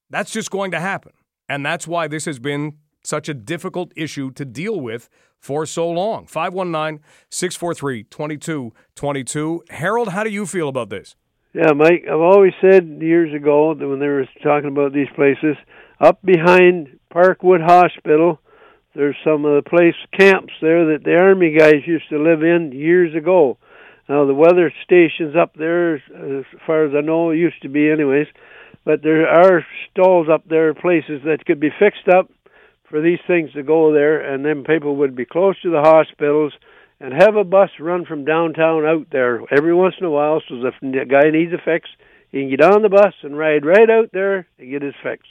[0.10, 1.12] That's just going to happen.
[1.50, 5.10] And that's why this has been such a difficult issue to deal with
[5.40, 6.28] for so long.
[6.28, 9.64] 519 643 2222.
[9.70, 11.16] Harold, how do you feel about this?
[11.54, 15.56] Yeah, Mike, I've always said years ago that when they were talking about these places,
[16.00, 18.40] up behind Parkwood Hospital,
[18.94, 22.72] there's some of the place camps there that the Army guys used to live in
[22.72, 23.58] years ago.
[24.08, 28.28] Now, the weather stations up there, as far as I know, used to be, anyways,
[28.90, 32.32] but there are stalls up there, places that could be fixed up
[32.90, 36.54] for these things to go there, and then people would be close to the hospitals
[37.00, 40.42] and have a bus run from downtown out there every once in a while.
[40.50, 41.88] So if the guy needs a fix,
[42.32, 45.22] he can get on the bus and ride right out there and get his fix.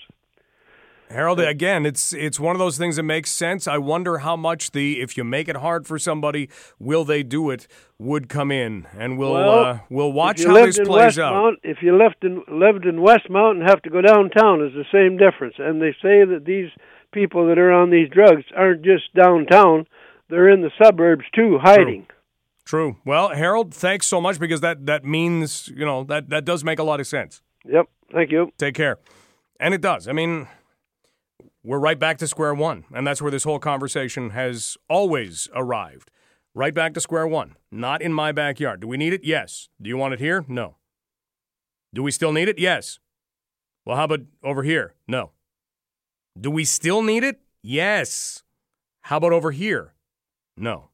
[1.11, 3.67] Harold, again, it's it's one of those things that makes sense.
[3.67, 7.51] I wonder how much the if you make it hard for somebody, will they do
[7.51, 7.67] it?
[7.99, 11.33] Would come in, and we'll well, uh, we'll watch how this plays West out.
[11.33, 14.85] Mount, if you lived in lived in Westmount and have to go downtown, is the
[14.93, 15.55] same difference.
[15.59, 16.71] And they say that these
[17.13, 19.87] people that are on these drugs aren't just downtown;
[20.29, 22.07] they're in the suburbs too, hiding.
[22.07, 22.15] True.
[22.69, 22.97] True.
[23.07, 26.79] Well, Harold, thanks so much because that that means you know that that does make
[26.79, 27.41] a lot of sense.
[27.65, 27.87] Yep.
[28.13, 28.53] Thank you.
[28.59, 28.99] Take care.
[29.59, 30.07] And it does.
[30.07, 30.47] I mean
[31.69, 32.85] we're right back to square one.
[32.95, 36.11] And that's where this whole conversation has always arrived.
[36.55, 37.57] Right back to square one.
[37.71, 38.81] Not in my backyard.
[38.81, 39.23] Do we need it?
[39.23, 39.69] Yes.
[39.81, 40.47] Do you want it here?
[40.49, 40.77] No.
[41.93, 42.59] Do we still need it?
[42.59, 43.01] Yes.
[43.85, 44.95] Well, how about over here?
[45.07, 45.33] No.
[46.41, 47.39] Do we still need it?
[47.63, 48.45] Yes.
[49.03, 49.93] How about over here?
[50.57, 50.89] No.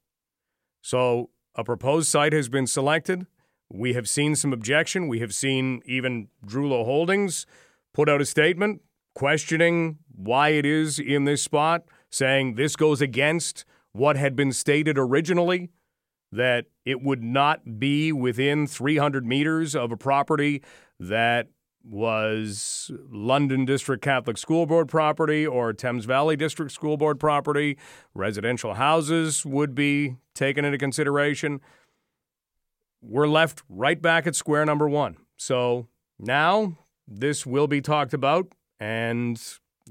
[0.82, 3.28] So a proposed site has been selected.
[3.72, 5.06] We have seen some objection.
[5.06, 7.46] We have seen even Drewlo Holdings
[7.92, 8.80] put out a statement
[9.14, 14.98] questioning why it is in this spot, saying this goes against what had been stated
[14.98, 15.70] originally
[16.32, 20.62] that it would not be within 300 meters of a property
[20.98, 21.48] that
[21.84, 27.76] was London District Catholic School Board property or Thames Valley District School Board property.
[28.14, 31.60] Residential houses would be taken into consideration.
[33.02, 35.18] We're left right back at square number one.
[35.36, 38.48] So now this will be talked about
[38.80, 39.40] and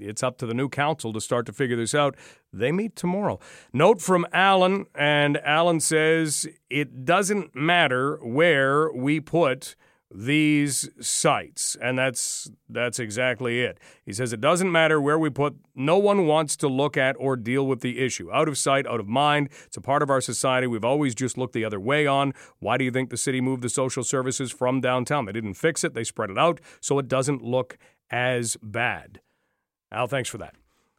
[0.00, 2.16] it's up to the new council to start to figure this out.
[2.52, 3.38] They meet tomorrow.
[3.72, 9.76] Note from Alan, and Alan says it doesn't matter where we put
[10.16, 13.78] these sites and that's that's exactly it.
[14.06, 17.34] He says it doesn't matter where we put no one wants to look at or
[17.36, 18.30] deal with the issue.
[18.30, 19.48] Out of sight out of mind.
[19.66, 22.32] It's a part of our society we've always just looked the other way on.
[22.60, 25.24] Why do you think the city moved the social services from downtown?
[25.24, 25.94] They didn't fix it.
[25.94, 27.76] They spread it out so it doesn't look
[28.10, 29.20] as bad.
[29.92, 30.54] Al, thanks for that.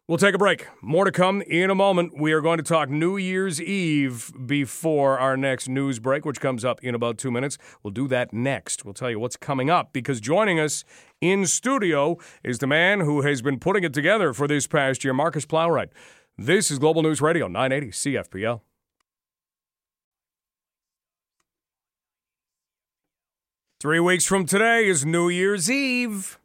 [0.07, 0.67] We'll take a break.
[0.83, 2.13] More to come in a moment.
[2.15, 6.63] We are going to talk New Year's Eve before our next news break, which comes
[6.63, 7.57] up in about two minutes.
[7.81, 8.85] We'll do that next.
[8.85, 10.83] We'll tell you what's coming up because joining us
[11.21, 15.13] in studio is the man who has been putting it together for this past year,
[15.13, 15.89] Marcus Plowright.
[16.37, 18.61] This is Global News Radio 980 CFPL.
[23.79, 26.37] Three weeks from today is New Year's Eve.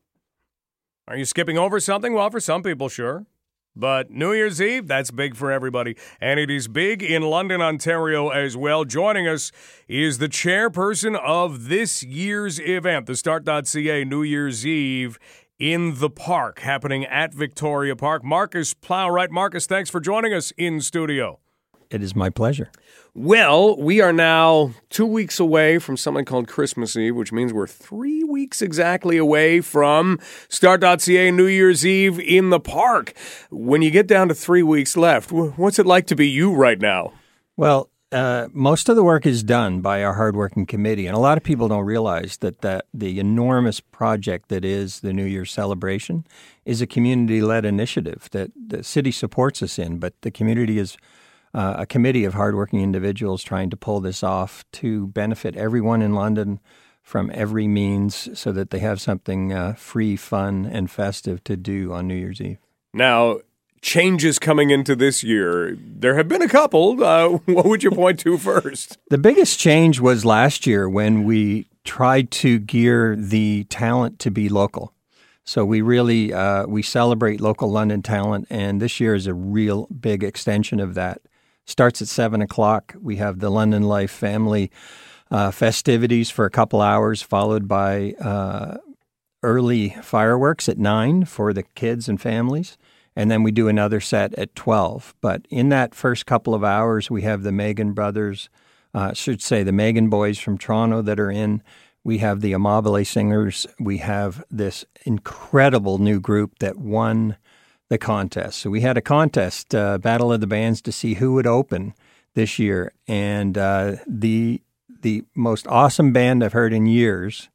[1.11, 2.15] Are you skipping over something?
[2.15, 3.27] Well, for some people, sure.
[3.75, 5.97] But New Year's Eve, that's big for everybody.
[6.21, 8.85] And it is big in London, Ontario as well.
[8.85, 9.51] Joining us
[9.89, 15.19] is the chairperson of this year's event, the Start.ca New Year's Eve
[15.59, 18.23] in the park, happening at Victoria Park.
[18.23, 19.31] Marcus Plowright.
[19.31, 21.41] Marcus, thanks for joining us in studio.
[21.91, 22.71] It is my pleasure.
[23.13, 27.67] Well, we are now two weeks away from something called Christmas Eve, which means we're
[27.67, 33.15] three weeks exactly away from Start.ca New Year's Eve in the park.
[33.51, 36.81] When you get down to three weeks left, what's it like to be you right
[36.81, 37.13] now?
[37.57, 41.37] Well, uh, most of the work is done by our hardworking committee, and a lot
[41.37, 46.25] of people don't realize that, that the enormous project that is the New Year's celebration
[46.65, 50.97] is a community-led initiative that the city supports us in, but the community is
[51.53, 56.15] uh, a committee of hardworking individuals trying to pull this off to benefit everyone in
[56.15, 56.61] London
[57.03, 61.93] from every means so that they have something uh, free, fun, and festive to do
[61.93, 62.59] on New Year's Eve.
[62.95, 63.39] Now,
[63.83, 65.77] changes coming into this year.
[65.77, 67.03] There have been a couple.
[67.03, 68.99] Uh, what would you point to first?
[69.09, 74.49] The biggest change was last year when we tried to gear the talent to be
[74.49, 74.93] local.
[75.45, 79.87] So we really uh, we celebrate local London talent, and this year is a real
[79.87, 81.23] big extension of that
[81.71, 82.95] starts at seven o'clock.
[83.01, 84.71] We have the London Life family
[85.31, 88.79] uh, festivities for a couple hours, followed by uh,
[89.43, 92.77] early fireworks at nine for the kids and families.
[93.17, 95.15] And then we do another set at 12.
[95.21, 98.49] But in that first couple of hours, we have the Megan brothers,
[98.95, 101.63] uh, should say the Megan boys from Toronto that are in.
[102.03, 103.67] We have the Amabile singers.
[103.79, 107.37] We have this incredible new group that won
[107.91, 108.61] the contest.
[108.61, 111.93] So we had a contest, uh, Battle of the Bands, to see who would open
[112.35, 114.63] this year, and uh, the
[115.03, 117.49] the most awesome band I've heard in years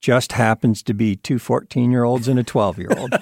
[0.00, 3.14] just happens to be two 14 year olds and a 12 year old.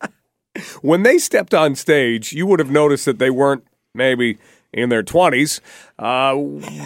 [0.82, 4.38] when they stepped on stage, you would have noticed that they weren't maybe
[4.72, 5.60] in their 20s.
[5.98, 6.34] Uh,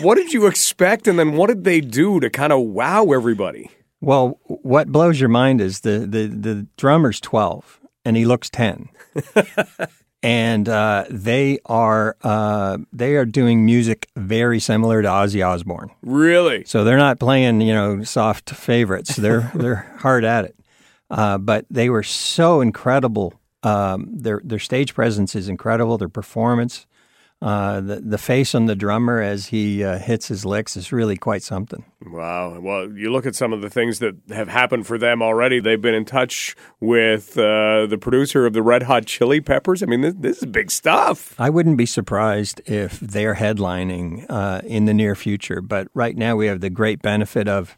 [0.00, 3.70] what did you expect, and then what did they do to kind of wow everybody?
[4.00, 8.88] Well, what blows your mind is the, the, the drummer's 12 and he looks 10.
[10.22, 15.90] and uh, they are uh, they are doing music very similar to Ozzy Osbourne.
[16.02, 16.64] Really?
[16.64, 19.16] So they're not playing you know soft favorites.
[19.16, 20.56] They're they're hard at it.
[21.10, 23.34] Uh, but they were so incredible.
[23.62, 25.98] Um, their their stage presence is incredible.
[25.98, 26.86] Their performance
[27.42, 31.16] uh, the the face on the drummer as he uh, hits his licks is really
[31.16, 31.84] quite something.
[32.06, 32.58] Wow.
[32.60, 35.60] Well, you look at some of the things that have happened for them already.
[35.60, 39.82] They've been in touch with uh, the producer of the Red Hot Chili Peppers.
[39.82, 41.38] I mean, this, this is big stuff.
[41.38, 45.60] I wouldn't be surprised if they're headlining uh, in the near future.
[45.60, 47.76] But right now, we have the great benefit of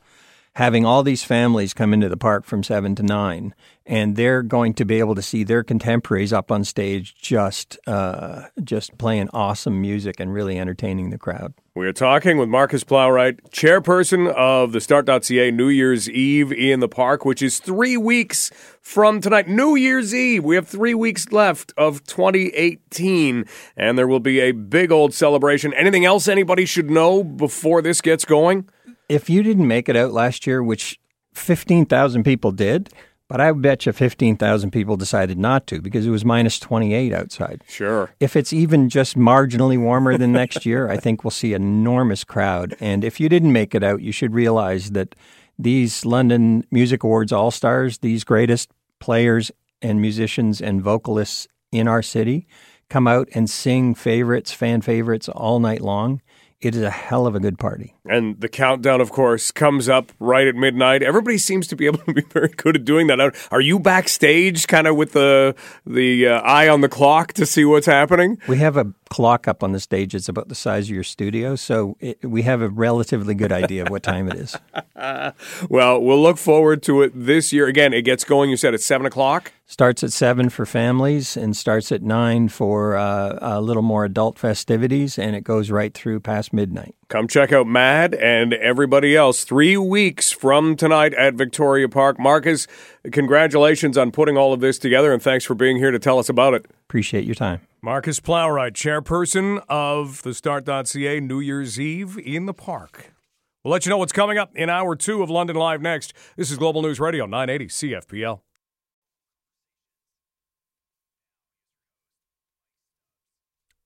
[0.58, 3.54] having all these families come into the park from seven to nine,
[3.86, 8.42] and they're going to be able to see their contemporaries up on stage, just uh,
[8.64, 11.54] just playing awesome music and really entertaining the crowd.
[11.76, 16.88] We are talking with Marcus Plowright, chairperson of the Start.ca New Year's Eve in the
[16.88, 18.50] park, which is three weeks
[18.80, 19.46] from tonight.
[19.46, 20.42] New Year's Eve.
[20.42, 23.44] We have three weeks left of 2018,
[23.76, 25.72] and there will be a big old celebration.
[25.74, 28.68] Anything else anybody should know before this gets going?
[29.08, 31.00] If you didn't make it out last year, which
[31.34, 32.90] 15,000 people did,
[33.28, 37.62] but I bet you 15,000 people decided not to because it was minus 28 outside.
[37.68, 38.10] Sure.
[38.20, 42.24] If it's even just marginally warmer than next year, I think we'll see an enormous
[42.24, 42.74] crowd.
[42.80, 45.14] And if you didn't make it out, you should realize that
[45.58, 49.50] these London Music Awards All Stars, these greatest players
[49.82, 52.46] and musicians and vocalists in our city,
[52.88, 56.22] come out and sing favorites, fan favorites all night long.
[56.60, 57.94] It is a hell of a good party.
[58.04, 61.04] And the countdown, of course, comes up right at midnight.
[61.04, 63.36] Everybody seems to be able to be very good at doing that.
[63.52, 65.54] Are you backstage, kind of with the
[65.86, 68.38] the uh, eye on the clock to see what's happening?
[68.48, 70.16] We have a clock up on the stage.
[70.16, 73.82] It's about the size of your studio, so it, we have a relatively good idea
[73.82, 74.56] of what time it is.
[75.70, 77.68] well, we'll look forward to it this year.
[77.68, 78.50] Again, it gets going.
[78.50, 79.52] You said at seven o'clock.
[79.70, 84.38] Starts at 7 for families and starts at 9 for uh, a little more adult
[84.38, 86.94] festivities, and it goes right through past midnight.
[87.08, 92.18] Come check out Mad and everybody else three weeks from tonight at Victoria Park.
[92.18, 92.66] Marcus,
[93.12, 96.30] congratulations on putting all of this together, and thanks for being here to tell us
[96.30, 96.64] about it.
[96.88, 97.60] Appreciate your time.
[97.82, 103.12] Marcus Plowright, chairperson of the Start.ca New Year's Eve in the park.
[103.62, 106.14] We'll let you know what's coming up in hour two of London Live next.
[106.38, 108.40] This is Global News Radio 980 CFPL.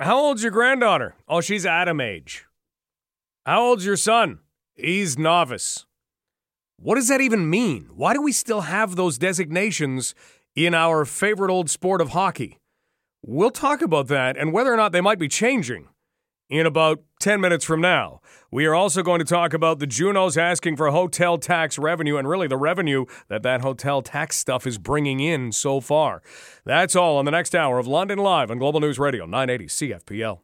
[0.02, 1.14] How old's your granddaughter?
[1.28, 2.46] Oh, she's Atom age.
[3.46, 4.40] How old's your son?
[4.74, 5.86] He's novice.
[6.76, 7.88] What does that even mean?
[7.94, 10.16] Why do we still have those designations
[10.56, 12.58] in our favorite old sport of hockey?
[13.24, 15.86] We'll talk about that and whether or not they might be changing
[16.50, 18.20] in about 10 minutes from now.
[18.50, 22.28] We are also going to talk about the Junos asking for hotel tax revenue and
[22.28, 26.20] really the revenue that that hotel tax stuff is bringing in so far.
[26.64, 30.40] That's all on the next hour of London Live on Global News Radio 980 CFPL.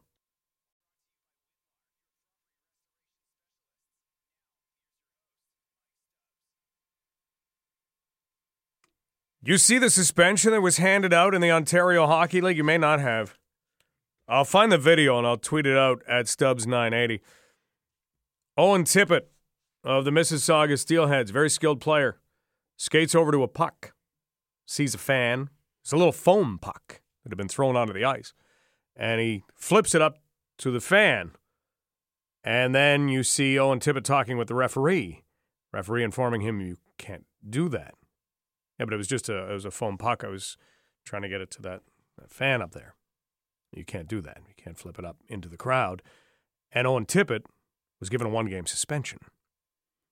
[9.41, 12.57] You see the suspension that was handed out in the Ontario Hockey League?
[12.57, 13.35] You may not have.
[14.29, 17.19] I'll find the video and I'll tweet it out at Stubbs980.
[18.57, 19.23] Owen Tippett
[19.83, 22.19] of the Mississauga Steelheads, very skilled player,
[22.77, 23.93] skates over to a puck,
[24.67, 25.49] sees a fan.
[25.81, 28.33] It's a little foam puck that had been thrown onto the ice,
[28.95, 30.19] and he flips it up
[30.59, 31.31] to the fan.
[32.43, 35.23] And then you see Owen Tippett talking with the referee.
[35.73, 37.95] Referee informing him you can't do that.
[38.77, 40.23] Yeah, but it was just a it was a foam puck.
[40.23, 40.55] I was
[41.03, 41.81] trying to get it to that,
[42.17, 42.95] that fan up there.
[43.73, 44.39] You can't do that.
[44.47, 46.01] You can't flip it up into the crowd.
[46.71, 47.43] And Owen Tippett
[47.99, 49.19] was given a one game suspension.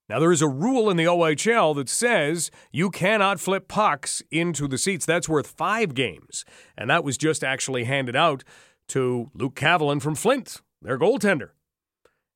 [0.10, 4.68] Now, there is a rule in the OHL that says you cannot flip pucks into
[4.68, 5.05] the seats.
[5.05, 6.45] That's worth five games.
[6.78, 8.43] And that was just actually handed out
[8.89, 11.49] to Luke Cavallin from Flint, their goaltender.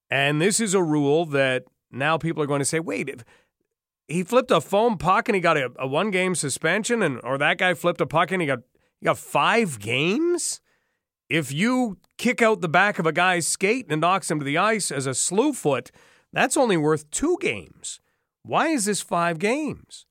[0.10, 3.24] And this is a rule that now people are going to say, wait, if
[4.10, 7.38] he flipped a foam puck and he got a, a one game suspension, and or
[7.38, 8.60] that guy flipped a puck and he got,
[9.00, 10.60] he got five games?
[11.32, 14.58] If you kick out the back of a guy's skate and knocks him to the
[14.58, 15.90] ice as a slew foot,
[16.34, 18.02] that's only worth two games.
[18.44, 20.06] Why is this five games?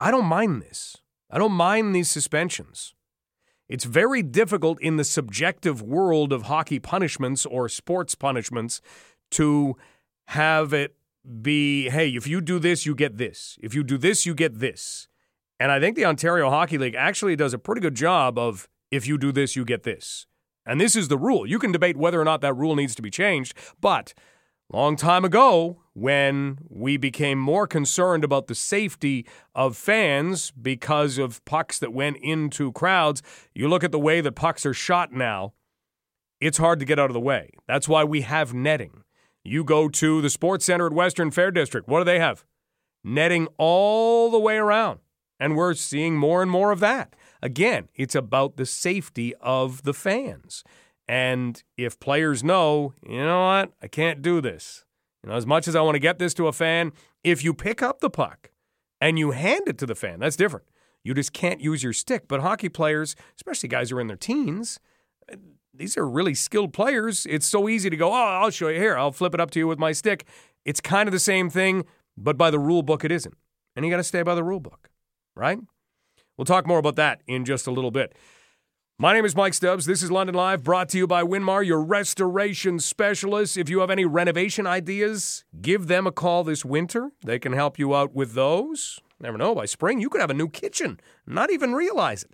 [0.00, 0.96] I don't mind this.
[1.30, 2.92] I don't mind these suspensions.
[3.68, 8.80] It's very difficult in the subjective world of hockey punishments or sports punishments
[9.30, 9.76] to
[10.28, 10.96] have it
[11.40, 13.60] be hey, if you do this, you get this.
[13.62, 15.06] If you do this, you get this.
[15.60, 19.06] And I think the Ontario Hockey League actually does a pretty good job of if
[19.06, 20.26] you do this, you get this.
[20.68, 21.46] And this is the rule.
[21.46, 24.12] You can debate whether or not that rule needs to be changed, but
[24.70, 31.42] long time ago when we became more concerned about the safety of fans because of
[31.46, 33.22] pucks that went into crowds,
[33.54, 35.54] you look at the way that pucks are shot now,
[36.38, 37.50] it's hard to get out of the way.
[37.66, 39.04] That's why we have netting.
[39.42, 42.44] You go to the Sports Center at Western Fair District, what do they have?
[43.02, 45.00] Netting all the way around.
[45.40, 47.16] And we're seeing more and more of that.
[47.42, 50.64] Again, it's about the safety of the fans.
[51.06, 54.84] And if players know, you know what, I can't do this.
[55.22, 56.92] You know, as much as I want to get this to a fan,
[57.24, 58.50] if you pick up the puck
[59.00, 60.66] and you hand it to the fan, that's different.
[61.02, 62.28] You just can't use your stick.
[62.28, 64.78] But hockey players, especially guys who are in their teens,
[65.72, 67.24] these are really skilled players.
[67.26, 68.98] It's so easy to go, oh, I'll show you here.
[68.98, 70.26] I'll flip it up to you with my stick.
[70.64, 71.84] It's kind of the same thing,
[72.16, 73.34] but by the rule book, it isn't.
[73.74, 74.90] And you got to stay by the rule book,
[75.34, 75.58] right?
[76.38, 78.14] We'll talk more about that in just a little bit.
[78.96, 79.86] My name is Mike Stubbs.
[79.86, 83.56] This is London Live, brought to you by Winmar, your restoration specialist.
[83.56, 87.10] If you have any renovation ideas, give them a call this winter.
[87.24, 89.00] They can help you out with those.
[89.20, 92.30] Never know, by spring, you could have a new kitchen, not even realize it.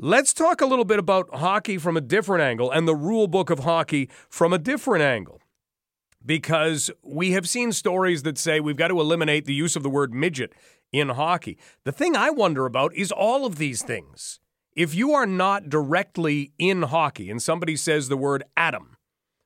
[0.00, 3.50] Let's talk a little bit about hockey from a different angle and the rule book
[3.50, 5.40] of hockey from a different angle.
[6.26, 9.90] Because we have seen stories that say we've got to eliminate the use of the
[9.90, 10.52] word midget
[10.92, 11.58] in hockey.
[11.84, 14.40] The thing I wonder about is all of these things.
[14.74, 18.96] If you are not directly in hockey and somebody says the word Adam,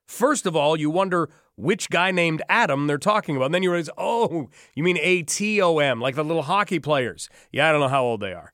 [0.07, 3.45] first of all, you wonder which guy named Adam they're talking about.
[3.45, 6.79] And then you realize, oh, you mean A T O M, like the little hockey
[6.79, 7.29] players.
[7.51, 8.53] Yeah, I don't know how old they are.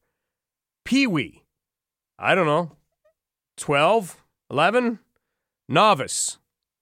[0.85, 1.43] Pee wee,
[2.17, 2.77] I don't know,
[3.57, 4.99] 12, 11?
[5.67, 6.39] Novice.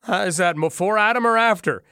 [0.08, 1.84] Uh, is that before Atom or after?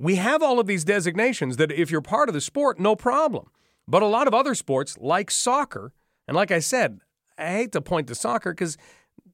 [0.00, 3.50] We have all of these designations that if you're part of the sport, no problem.
[3.86, 5.92] But a lot of other sports, like soccer,
[6.26, 7.00] and like I said,
[7.36, 8.78] I hate to point to soccer because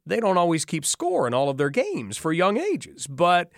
[0.04, 3.52] they don't always keep score in all of their games for young ages, but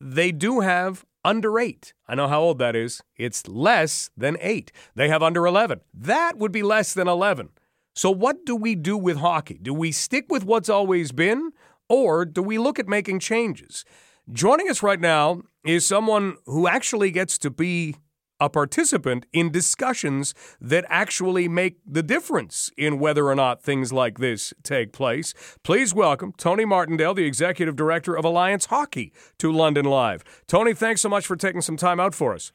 [0.00, 1.92] they do have under eight.
[2.06, 3.02] I know how old that is.
[3.16, 4.72] It's less than eight.
[4.94, 5.82] They have under 11.
[5.92, 7.50] That would be less than 11.
[7.94, 9.58] So, what do we do with hockey?
[9.60, 11.50] Do we stick with what's always been,
[11.90, 13.84] or do we look at making changes?
[14.32, 17.96] Joining us right now is someone who actually gets to be
[18.38, 24.18] a participant in discussions that actually make the difference in whether or not things like
[24.18, 25.32] this take place.
[25.62, 30.22] Please welcome Tony Martindale, the Executive Director of Alliance Hockey, to London Live.
[30.46, 32.52] Tony, thanks so much for taking some time out for us.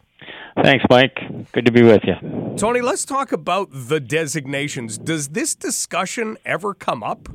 [0.61, 1.17] Thanks, Mike.
[1.53, 2.55] Good to be with you.
[2.55, 4.99] Tony, let's talk about the designations.
[4.99, 7.29] Does this discussion ever come up?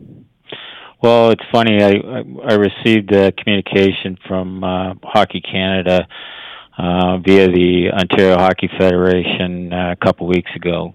[1.00, 1.80] Well, it's funny.
[1.80, 1.92] I
[2.44, 6.08] I received a communication from uh, Hockey Canada
[6.76, 10.94] uh, via the Ontario Hockey Federation uh, a couple weeks ago,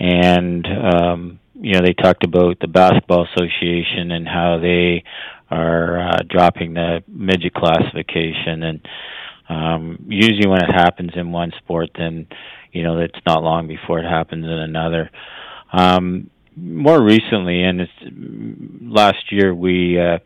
[0.00, 5.04] and um, you know they talked about the Basketball Association and how they
[5.52, 8.88] are uh, dropping the midget classification, and
[9.48, 12.26] um, usually when it happens in one sport, then
[12.72, 15.12] you know it's not long before it happens in another.
[15.72, 17.92] Um, more recently, and it's
[18.82, 19.98] last year we.
[20.00, 20.18] Uh,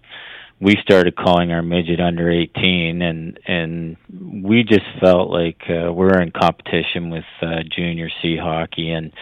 [0.61, 3.97] we started calling our midget under 18 and and
[4.45, 9.13] we just felt like uh, we're in competition with uh, junior C hockey and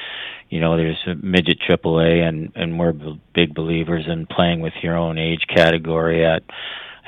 [0.48, 2.94] you know there's midget AAA and and we're
[3.34, 6.42] big believers in playing with your own age category at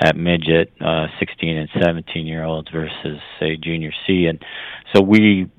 [0.01, 4.43] at midget uh 16 and 17 year olds versus say junior C and
[4.93, 5.49] so we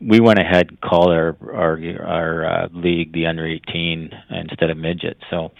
[0.00, 4.76] we went ahead and called our our our uh, league the under 18 instead of
[4.76, 5.50] midget so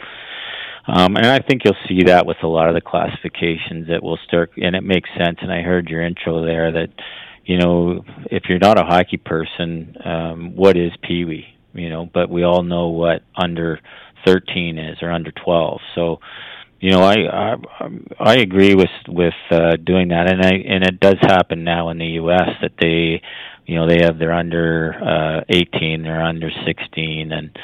[0.86, 4.18] um, and I think you'll see that with a lot of the classifications that will
[4.26, 5.38] start, and it makes sense.
[5.40, 6.88] And I heard your intro there that,
[7.44, 11.46] you know, if you're not a hockey person, um, what is Pee Wee?
[11.72, 13.80] You know, but we all know what under
[14.26, 15.80] 13 is or under 12.
[15.94, 16.20] So,
[16.84, 17.56] you know, I I,
[18.20, 21.96] I agree with with uh, doing that, and I and it does happen now in
[21.96, 22.50] the U.S.
[22.60, 23.22] that they,
[23.64, 27.58] you know, they have their under uh, 18, they're under 16, and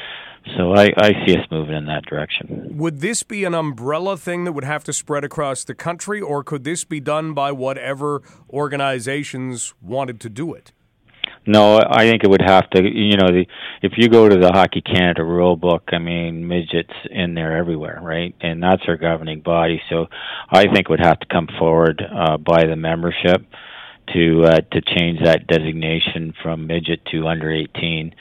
[0.57, 2.79] so I, I see us moving in that direction.
[2.79, 6.43] Would this be an umbrella thing that would have to spread across the country, or
[6.43, 10.71] could this be done by whatever organizations wanted to do it?
[11.45, 12.83] No, I think it would have to.
[12.83, 13.45] You know, the,
[13.81, 17.99] if you go to the Hockey Canada rule book, I mean, midgets in there everywhere,
[18.01, 18.35] right?
[18.41, 19.81] And that's our governing body.
[19.89, 20.05] So,
[20.51, 23.41] I think it would have to come forward uh, by the membership
[24.13, 28.13] to uh, to change that designation from midget to under eighteen.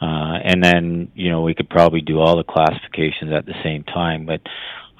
[0.00, 3.84] Uh, and then you know we could probably do all the classifications at the same
[3.84, 4.26] time.
[4.26, 4.40] But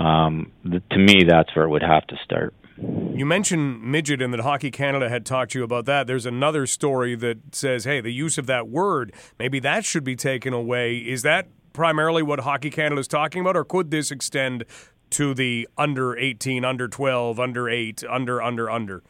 [0.03, 2.55] um, the, to me, that's where it would have to start.
[2.77, 6.07] You mentioned midget and that Hockey Canada had talked to you about that.
[6.07, 10.17] There's another story that says, hey, the use of that word, maybe that should be
[10.17, 10.97] taken away.
[10.97, 14.65] Is that primarily what Hockey Canada is talking about, or could this extend
[15.11, 19.03] to the under 18, under 12, under 8, under, under, under?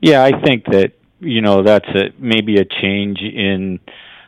[0.00, 3.80] Yeah, I think that, you know, that's a, maybe a change in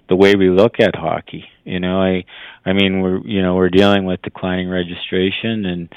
[0.09, 1.45] the way we look at hockey.
[1.64, 2.24] You know, I
[2.64, 5.89] I mean we're you know we're dealing with declining registration, and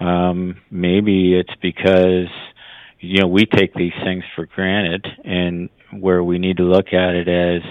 [0.00, 2.28] um, maybe it's because
[3.00, 7.14] you know we take these things for granted, and where we need to look at
[7.14, 7.62] it as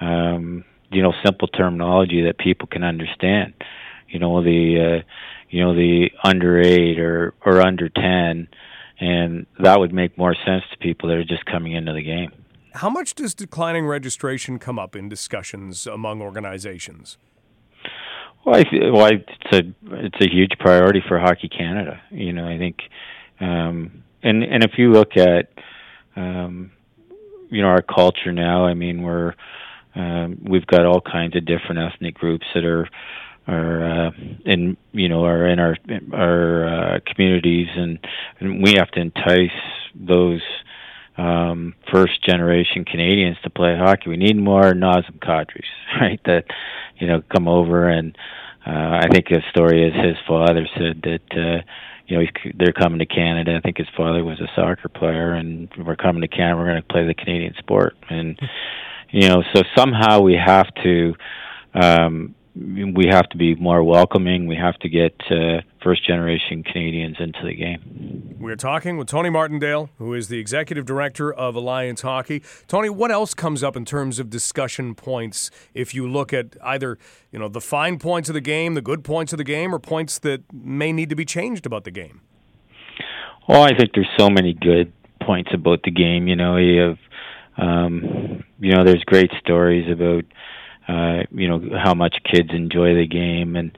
[0.00, 3.54] um, you know simple terminology that people can understand.
[4.08, 5.08] You know the uh,
[5.50, 8.48] you know the under eight or or under ten,
[9.00, 12.32] and that would make more sense to people that are just coming into the game.
[12.74, 17.18] How much does declining registration come up in discussions among organizations?
[18.44, 19.62] Well, I, well, it's a
[20.04, 22.00] it's a huge priority for Hockey Canada.
[22.10, 22.78] You know, I think,
[23.40, 25.48] um, and and if you look at,
[26.16, 26.72] um,
[27.50, 28.64] you know, our culture now.
[28.64, 29.34] I mean, we're
[29.94, 32.88] um, we've got all kinds of different ethnic groups that are
[33.46, 34.10] are uh,
[34.44, 35.76] in you know are in our
[36.12, 36.66] our
[36.96, 37.98] uh, communities, and,
[38.40, 39.50] and we have to entice
[39.94, 40.42] those
[41.16, 44.08] um, first generation Canadians to play hockey.
[44.08, 45.64] We need more Nazem Kadris,
[46.00, 46.20] right?
[46.24, 46.44] That
[46.98, 48.16] you know come over and
[48.66, 51.62] uh, I think his story is his father said that uh,
[52.06, 53.56] you know he's, they're coming to Canada.
[53.56, 56.56] I think his father was a soccer player, and we're coming to Canada.
[56.56, 58.38] We're going to play the Canadian sport, and
[59.10, 61.14] you know so somehow we have to.
[61.74, 64.46] Um, we have to be more welcoming.
[64.46, 68.36] We have to get uh, first generation Canadians into the game.
[68.38, 72.42] We're talking with Tony Martindale, who is the executive director of Alliance Hockey.
[72.66, 76.98] Tony, what else comes up in terms of discussion points if you look at either
[77.30, 79.78] you know the fine points of the game, the good points of the game, or
[79.78, 82.20] points that may need to be changed about the game?
[83.48, 86.28] Well, I think there's so many good points about the game.
[86.28, 86.98] You know, you have
[87.56, 90.24] um, you know there's great stories about
[90.88, 93.76] uh, you know how much kids enjoy the game, and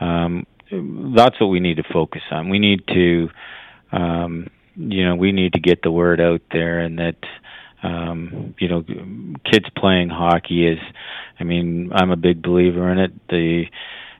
[0.00, 0.46] um,
[1.16, 2.48] that's what we need to focus on.
[2.48, 3.28] We need to,
[3.92, 7.16] um, you know, we need to get the word out there, and that
[7.82, 8.82] um, you know,
[9.50, 10.78] kids playing hockey is
[11.38, 13.12] I mean, I'm a big believer in it.
[13.28, 13.64] The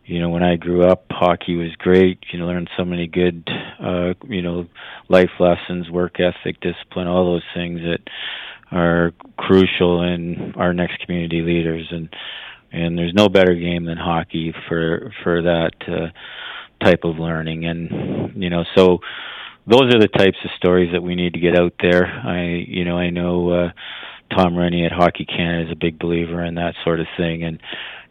[0.06, 2.18] you know, when I grew up, hockey was great.
[2.30, 3.48] You learned so many good,
[3.80, 4.66] uh, you know,
[5.08, 8.00] life lessons, work ethic, discipline, all those things that
[8.70, 11.86] are crucial in our next community leaders.
[11.90, 12.10] And
[12.74, 17.66] and there's no better game than hockey for for that uh, type of learning.
[17.66, 18.98] And you know, so
[19.66, 22.06] those are the types of stories that we need to get out there.
[22.06, 23.50] I, you know, I know.
[23.50, 23.70] uh
[24.30, 27.60] Tom Renney at Hockey Canada is a big believer in that sort of thing, and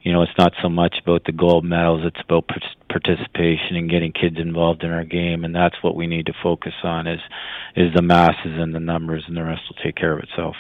[0.02, 2.50] you know, it's not so much about the gold medals; it's about
[2.90, 6.74] participation and getting kids involved in our game, and that's what we need to focus
[6.84, 7.20] on is
[7.76, 10.56] is the masses and the numbers, and the rest will take care of itself.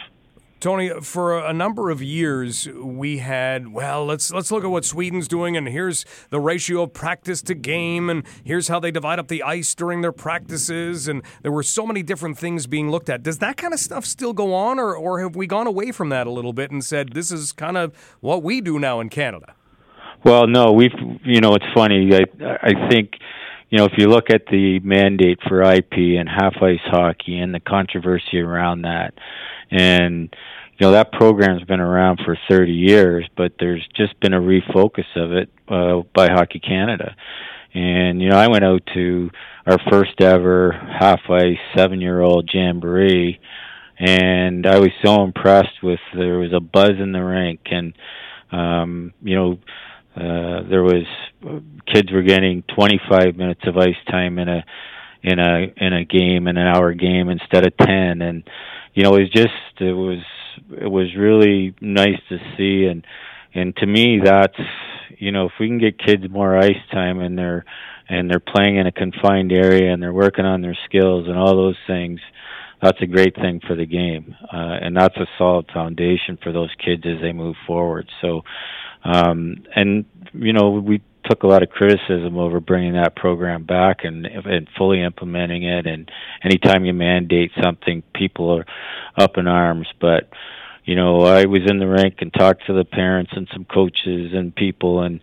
[0.63, 4.05] Tony, for a number of years, we had well.
[4.05, 8.09] Let's let's look at what Sweden's doing, and here's the ratio of practice to game,
[8.09, 11.85] and here's how they divide up the ice during their practices, and there were so
[11.85, 13.23] many different things being looked at.
[13.23, 16.07] Does that kind of stuff still go on, or or have we gone away from
[16.07, 19.09] that a little bit and said this is kind of what we do now in
[19.09, 19.55] Canada?
[20.23, 20.95] Well, no, we've
[21.25, 22.09] you know it's funny.
[22.13, 22.21] I
[22.61, 23.15] I think
[23.69, 27.53] you know if you look at the mandate for IP and half ice hockey and
[27.53, 29.13] the controversy around that
[29.71, 30.35] and
[30.77, 35.05] you know that program's been around for 30 years, but there's just been a refocus
[35.15, 37.15] of it uh, by Hockey Canada.
[37.73, 39.29] And you know, I went out to
[39.65, 41.21] our first ever half
[41.75, 43.39] seven year old jamboree,
[43.99, 47.93] and I was so impressed with there was a buzz in the rink, and
[48.51, 49.59] um, you know,
[50.15, 51.05] uh, there was
[51.87, 54.65] kids were getting 25 minutes of ice time in a
[55.23, 58.43] in a in a game, in an hour game instead of 10, and
[58.93, 60.19] you know, it was just it was
[60.71, 62.85] it was really nice to see.
[62.85, 63.05] And
[63.53, 64.57] and to me that's
[65.17, 67.65] you know if we can get kids more ice time and they're
[68.09, 71.55] and they're playing in a confined area and they're working on their skills and all
[71.55, 72.19] those things
[72.81, 74.35] that's a great thing for the game.
[74.51, 78.09] Uh, and that's a solid foundation for those kids as they move forward.
[78.21, 78.41] So
[79.03, 84.03] um and you know we took a lot of criticism over bringing that program back
[84.03, 85.85] and, and fully implementing it.
[85.85, 86.09] And
[86.43, 88.65] anytime you mandate something, people are
[89.17, 89.87] up in arms.
[89.99, 90.29] But
[90.85, 94.31] you know, I was in the rink and talked to the parents and some coaches
[94.33, 95.21] and people, and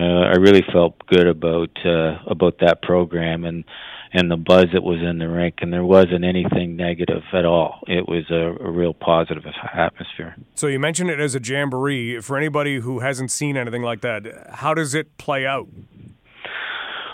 [0.00, 3.64] I really felt good about uh, about that program and
[4.12, 7.80] and the buzz that was in the rink, and there wasn't anything negative at all.
[7.86, 10.36] It was a, a real positive atmosphere.
[10.54, 12.20] So you mentioned it as a jamboree.
[12.20, 15.68] For anybody who hasn't seen anything like that, how does it play out?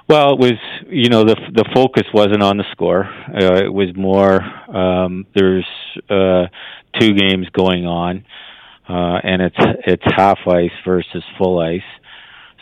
[0.08, 0.58] Well, it was
[0.88, 3.04] you know the the focus wasn't on the score.
[3.04, 4.40] Uh, it was more
[4.74, 5.66] um, there's
[6.08, 6.46] uh,
[6.98, 8.24] two games going on,
[8.88, 9.56] uh, and it's
[9.86, 11.82] it's half ice versus full ice.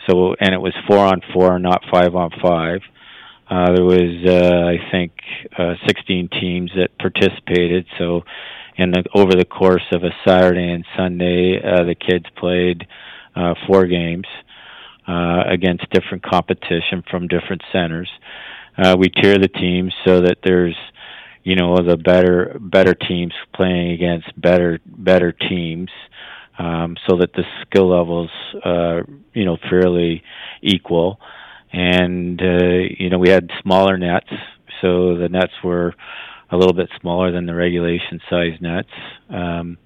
[0.07, 2.81] So and it was four on four, not five on five.
[3.49, 5.13] Uh, there was, uh, I think,
[5.57, 7.85] uh, 16 teams that participated.
[7.97, 8.23] So,
[8.75, 12.85] in the over the course of a Saturday and Sunday, uh, the kids played
[13.35, 14.25] uh, four games
[15.07, 18.09] uh, against different competition from different centers.
[18.77, 20.75] Uh, we tier the teams so that there's,
[21.43, 25.89] you know, the better better teams playing against better better teams.
[26.59, 28.31] Um, so that the skill levels,
[28.65, 29.01] uh,
[29.33, 30.23] you know, fairly
[30.63, 31.19] equal
[31.71, 34.29] and uh, you know we had smaller nets,
[34.81, 35.93] so the nets were
[36.51, 38.89] a little bit smaller than the regulation size nets.
[39.29, 39.77] Um,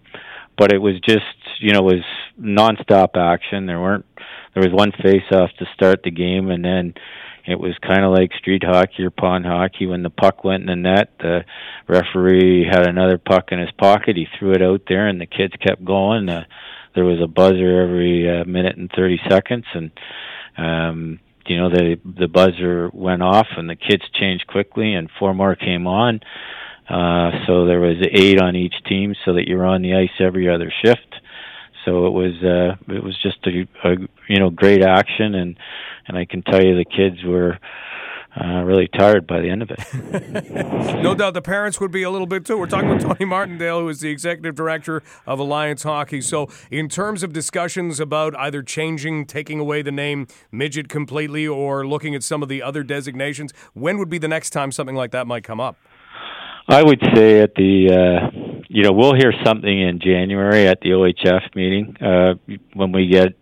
[0.58, 1.26] but it was just
[1.60, 2.06] you know it was
[2.40, 3.66] nonstop action.
[3.66, 4.06] There weren't
[4.54, 6.94] there was one face off to start the game, and then
[7.46, 9.86] it was kind of like street hockey or pond hockey.
[9.86, 11.42] When the puck went in the net, the
[11.88, 14.16] referee had another puck in his pocket.
[14.16, 16.30] He threw it out there, and the kids kept going.
[16.30, 16.46] Uh,
[16.94, 19.92] there was a buzzer every uh, minute and thirty seconds, and
[20.58, 25.34] um, you know the the buzzer went off and the kids changed quickly and four
[25.34, 26.20] more came on
[26.90, 30.50] uh so there was eight on each team so that you're on the ice every
[30.50, 31.16] other shift
[31.86, 33.96] so it was uh it was just a, a
[34.28, 35.58] you know great action and
[36.12, 37.58] and I can tell you the kids were
[38.36, 39.80] uh, really tired by the end of it.
[41.02, 42.58] no doubt the parents would be a little bit too.
[42.58, 46.20] We're talking with Tony Martindale, who is the executive director of Alliance Hockey.
[46.20, 51.88] So, in terms of discussions about either changing, taking away the name midget completely, or
[51.88, 55.12] looking at some of the other designations, when would be the next time something like
[55.12, 55.78] that might come up?
[56.68, 60.90] I would say at the, uh, you know, we'll hear something in January at the
[60.90, 62.36] OHF meeting uh,
[62.74, 63.34] when we get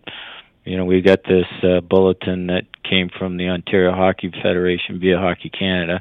[0.70, 5.18] you know, we got this uh, bulletin that came from the Ontario Hockey Federation via
[5.18, 6.00] Hockey Canada.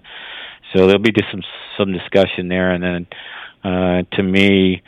[0.72, 1.42] So there'll be some
[1.76, 3.08] some discussion there, and then
[3.64, 4.84] uh, to me,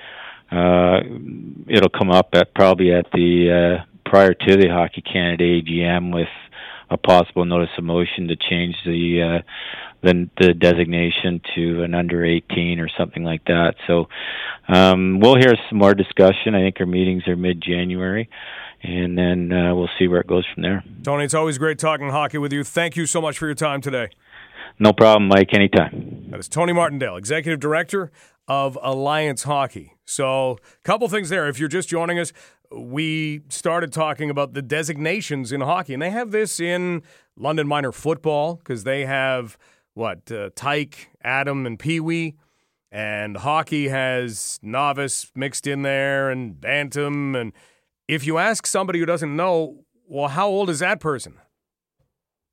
[0.51, 0.99] uh,
[1.67, 6.29] it'll come up at probably at the uh, prior to the Hockey Canada AGM with
[6.91, 9.41] a possible notice of motion to change the uh,
[10.03, 13.73] the, the designation to an under 18 or something like that.
[13.87, 14.09] So
[14.67, 16.53] um, we'll hear some more discussion.
[16.53, 18.29] I think our meetings are mid January.
[18.83, 20.83] And then uh, we'll see where it goes from there.
[21.03, 22.63] Tony, it's always great talking hockey with you.
[22.63, 24.09] Thank you so much for your time today.
[24.79, 25.53] No problem, Mike.
[25.53, 26.27] Anytime.
[26.29, 28.11] That is Tony Martindale, Executive Director
[28.47, 29.93] of Alliance Hockey.
[30.05, 31.47] So, a couple things there.
[31.47, 32.33] If you're just joining us,
[32.71, 37.03] we started talking about the designations in hockey, and they have this in
[37.37, 39.57] London minor football because they have
[39.93, 42.35] what uh, Tyke, Atom, and Pee Wee,
[42.91, 47.35] and hockey has novice mixed in there and bantam.
[47.35, 47.53] And
[48.11, 51.35] if you ask somebody who doesn't know, well, how old is that person?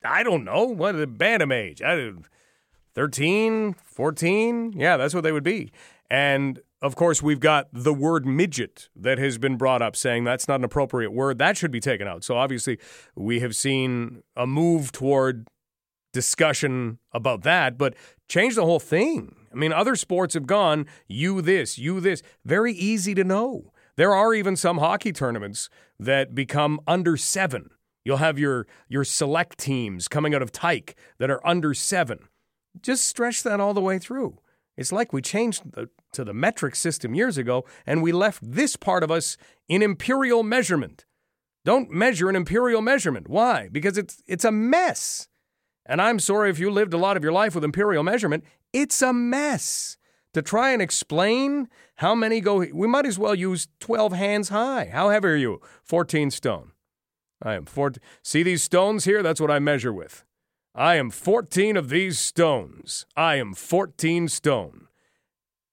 [0.05, 0.63] I don't know.
[0.63, 1.83] What the bantam age?
[1.83, 2.13] I,
[2.95, 4.75] 13, 14?
[4.77, 5.73] Yeah, that's what they would be.
[6.09, 10.47] And of course, we've got the word midget that has been brought up, saying that's
[10.47, 11.39] not an appropriate word.
[11.39, 12.23] That should be taken out.
[12.23, 12.79] So obviously,
[13.17, 15.49] we have seen a move toward
[16.13, 17.97] discussion about that, but
[18.29, 19.35] change the whole thing.
[19.53, 22.23] I mean, other sports have gone, you this, you this.
[22.45, 23.73] Very easy to know.
[23.99, 25.69] There are even some hockey tournaments
[25.99, 27.71] that become under seven.
[28.05, 32.21] You'll have your your select teams coming out of Tyke that are under seven.
[32.81, 34.39] Just stretch that all the way through.
[34.77, 38.77] It's like we changed the, to the metric system years ago and we left this
[38.77, 39.37] part of us
[39.69, 41.05] in imperial measurement.
[41.65, 43.29] Don't measure an imperial measurement.
[43.29, 43.69] Why?
[43.69, 45.27] Because it's it's a mess.
[45.85, 48.45] And I'm sorry if you lived a lot of your life with imperial measurement.
[48.73, 49.98] It's a mess.
[50.35, 54.91] To try and explain how many go, we might as well use 12 hands high.
[54.93, 55.61] How heavy are you?
[55.83, 56.73] 14 stone.
[57.43, 58.03] I am 14.
[58.23, 59.23] See these stones here?
[59.23, 60.25] That's what I measure with.
[60.75, 63.07] I am 14 of these stones.
[63.17, 64.89] I am 14 stone.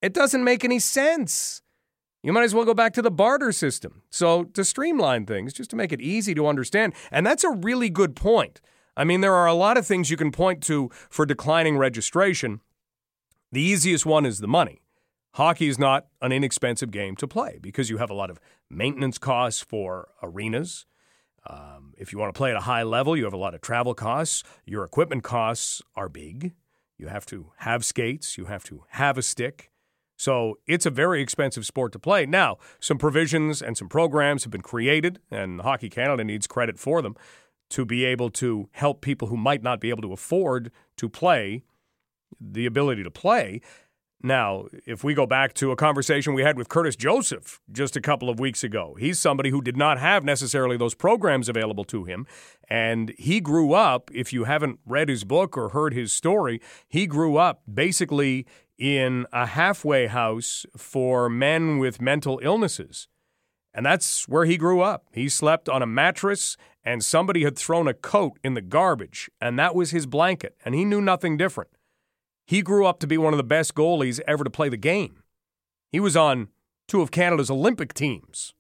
[0.02, 1.62] It doesn't make any sense.
[2.24, 4.02] You might as well go back to the barter system.
[4.10, 6.94] So, to streamline things, just to make it easy to understand.
[7.12, 8.62] And that's a really good point.
[8.98, 12.62] I mean, there are a lot of things you can point to for declining registration.
[13.56, 14.82] The easiest one is the money.
[15.36, 18.38] Hockey is not an inexpensive game to play because you have a lot of
[18.70, 20.86] maintenance costs for arenas,
[21.50, 23.62] um, if you want to play at a high level, you have a lot of
[23.62, 24.44] travel costs.
[24.66, 26.52] Your equipment costs are big.
[26.98, 29.72] You have to have skates, you have to have a stick.
[30.18, 32.26] So it's a very expensive sport to play.
[32.26, 37.02] Now, some provisions and some programs have been created, and Hockey Canada needs credit for
[37.02, 37.16] them
[37.70, 41.64] to be able to help people who might not be able to afford to play
[42.40, 43.62] the ability to play.
[44.24, 48.02] Now, if we go back to a conversation we had with Curtis Joseph just a
[48.02, 52.06] couple of weeks ago, he's somebody who did not have necessarily those programs available to
[52.06, 52.26] him.
[52.68, 57.06] And he grew up, if you haven't read his book or heard his story, he
[57.06, 58.48] grew up basically
[58.78, 63.08] in a halfway house for men with mental illnesses.
[63.76, 65.06] And that's where he grew up.
[65.12, 69.60] He slept on a mattress, and somebody had thrown a coat in the garbage, and
[69.60, 71.72] that was his blanket, and he knew nothing different.
[72.46, 75.24] He grew up to be one of the best goalies ever to play the game.
[75.92, 76.50] He was on
[76.88, 78.54] two of Canada's Olympic teams.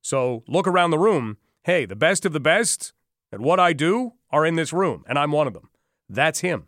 [0.00, 1.36] So look around the room.
[1.64, 2.94] Hey, the best of the best
[3.30, 5.68] at what I do are in this room, and I'm one of them.
[6.08, 6.67] That's him.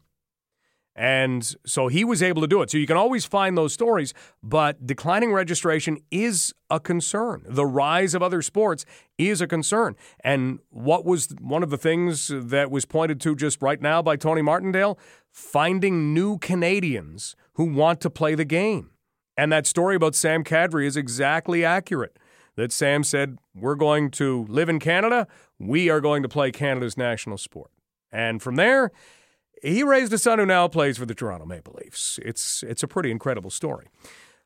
[0.97, 2.70] And so he was able to do it.
[2.70, 4.12] So you can always find those stories,
[4.43, 7.45] but declining registration is a concern.
[7.49, 8.84] The rise of other sports
[9.16, 9.97] is a concern.
[10.24, 14.16] And what was one of the things that was pointed to just right now by
[14.16, 14.99] Tony Martindale?
[15.30, 18.91] Finding new Canadians who want to play the game.
[19.36, 22.18] And that story about Sam Kadri is exactly accurate.
[22.57, 25.28] That Sam said, We're going to live in Canada,
[25.59, 27.70] we are going to play Canada's national sport.
[28.12, 28.91] And from there,
[29.62, 32.18] he raised a son who now plays for the Toronto Maple Leafs.
[32.22, 33.88] It's, it's a pretty incredible story.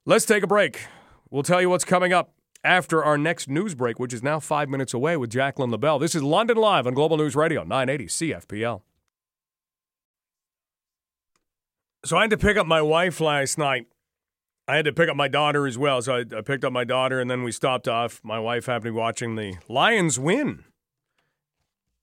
[0.06, 0.86] Let's take a break.
[1.30, 4.68] We'll tell you what's coming up after our next news break, which is now five
[4.68, 5.98] minutes away with Jacqueline LaBelle.
[5.98, 8.82] This is London Live on Global News Radio, 980 CFPL.
[12.04, 13.86] So I had to pick up my wife last night.
[14.66, 16.00] I had to pick up my daughter as well.
[16.02, 18.20] So I, I picked up my daughter, and then we stopped off.
[18.22, 20.64] My wife happened to be watching the Lions win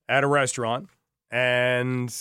[0.08, 0.90] at a restaurant.
[1.32, 2.14] And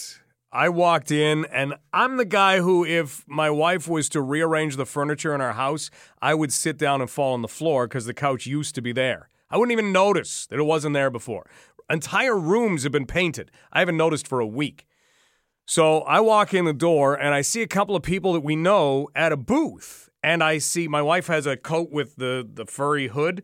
[0.53, 4.87] I walked in, and I'm the guy who, if my wife was to rearrange the
[4.87, 5.91] furniture in our house,
[6.21, 8.93] I would sit down and fall on the floor because the couch used to be
[8.93, 9.29] there.
[9.49, 11.49] I wouldn't even notice that it wasn't there before.
[11.89, 13.53] Entire rooms have been painted.
[13.73, 14.87] I haven't noticed for a week.
[15.67, 18.57] So I walk in the door and I see a couple of people that we
[18.57, 20.09] know at a booth.
[20.23, 23.43] And I see my wife has a coat with the, the furry hood,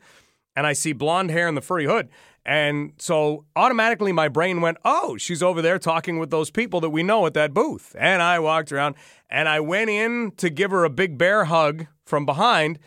[0.57, 2.09] and I see blonde hair and the furry hood.
[2.44, 6.90] And so automatically my brain went, oh, she's over there talking with those people that
[6.90, 7.94] we know at that booth.
[7.98, 8.94] And I walked around
[9.28, 12.78] and I went in to give her a big bear hug from behind.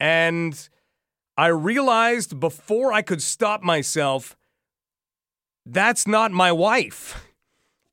[0.00, 0.68] And
[1.36, 4.36] I realized before I could stop myself,
[5.64, 7.24] that's not my wife.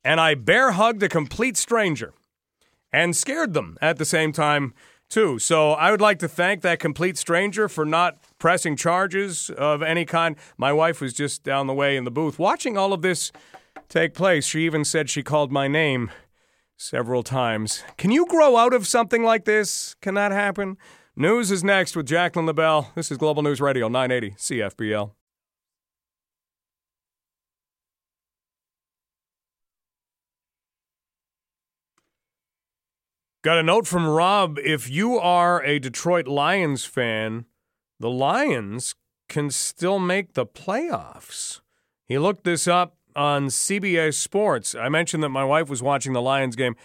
[0.03, 2.13] and I bear hugged a complete stranger
[2.91, 4.73] and scared them at the same time,
[5.09, 5.39] too.
[5.39, 10.03] So I would like to thank that complete stranger for not pressing charges of any
[10.03, 10.35] kind.
[10.57, 13.31] My wife was just down the way in the booth watching all of this
[13.87, 14.47] take place.
[14.47, 16.09] She even said she called my name
[16.75, 17.83] several times.
[17.97, 19.95] Can you grow out of something like this?
[20.01, 20.77] Can that happen?
[21.15, 22.91] News is next with Jacqueline LaBelle.
[22.95, 25.11] This is Global News Radio 980 CFPL.
[33.43, 34.57] Got a note from Rob.
[34.57, 37.45] If you are a Detroit Lions fan,
[38.01, 38.95] the Lions
[39.29, 41.61] can still make the playoffs.
[42.07, 44.73] He looked this up on CBS Sports.
[44.73, 46.75] I mentioned that my wife was watching the Lions game.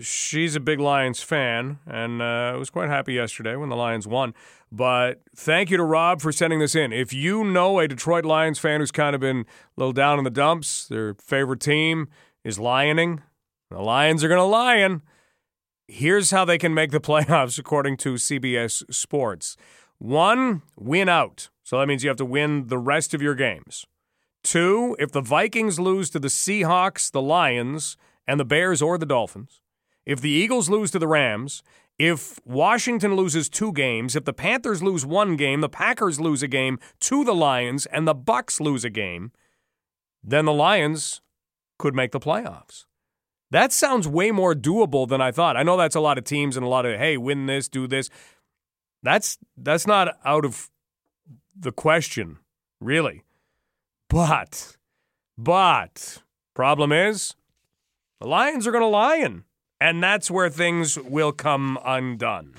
[0.00, 4.32] She's a big Lions fan and uh, was quite happy yesterday when the Lions won.
[4.72, 6.90] But thank you to Rob for sending this in.
[6.90, 9.44] If you know a Detroit Lions fan who's kind of been a
[9.76, 12.08] little down in the dumps, their favorite team
[12.44, 13.20] is lioning,
[13.70, 15.02] the Lions are going to lion
[15.90, 19.56] here's how they can make the playoffs according to CBS Sports.
[20.00, 21.50] One, win out.
[21.62, 23.86] So that means you have to win the rest of your games.
[24.42, 29.04] Two, if the Vikings lose to the Seahawks, the Lions, and the Bears or the
[29.04, 29.60] Dolphins,
[30.06, 31.62] if the Eagles lose to the Rams,
[31.98, 36.48] if Washington loses two games, if the Panthers lose one game, the Packers lose a
[36.48, 39.32] game to the Lions, and the Bucks lose a game,
[40.24, 41.20] then the Lions
[41.78, 42.86] could make the playoffs.
[43.50, 45.58] That sounds way more doable than I thought.
[45.58, 47.86] I know that's a lot of teams and a lot of hey, win this, do
[47.86, 48.08] this.
[49.02, 50.70] That's that's not out of
[51.58, 52.38] the question,
[52.80, 53.22] really.
[54.08, 54.76] But
[55.38, 56.22] but
[56.54, 57.34] problem is
[58.20, 59.44] the Lions are going to lion,
[59.80, 62.54] and that's where things will come undone.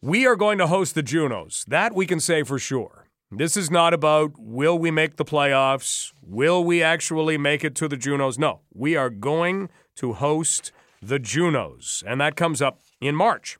[0.00, 1.64] We are going to host the Junos.
[1.68, 3.06] That we can say for sure.
[3.30, 6.12] This is not about will we make the playoffs?
[6.22, 8.38] Will we actually make it to the Junos?
[8.38, 13.58] No, we are going to host the Junos, and that comes up in March.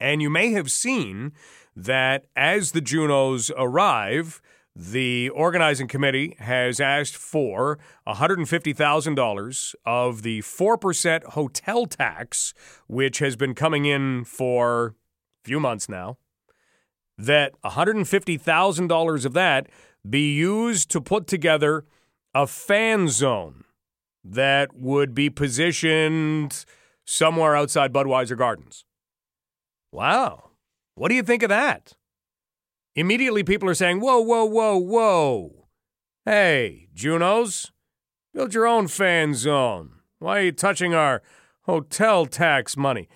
[0.00, 1.32] And you may have seen
[1.76, 4.40] that as the Junos arrive,
[4.76, 7.78] the organizing committee has asked for
[8.08, 12.54] $150,000 of the 4% hotel tax,
[12.88, 14.94] which has been coming in for
[15.44, 16.16] a few months now
[17.16, 19.68] that $150,000 of that
[20.08, 21.84] be used to put together
[22.34, 23.64] a fan zone
[24.24, 26.64] that would be positioned
[27.04, 28.84] somewhere outside Budweiser Gardens.
[29.94, 30.50] Wow.
[30.96, 31.92] What do you think of that?
[32.96, 35.68] Immediately, people are saying, whoa, whoa, whoa, whoa.
[36.24, 37.70] Hey, Junos,
[38.32, 40.00] build your own fan zone.
[40.18, 41.22] Why are you touching our
[41.62, 43.08] hotel tax money?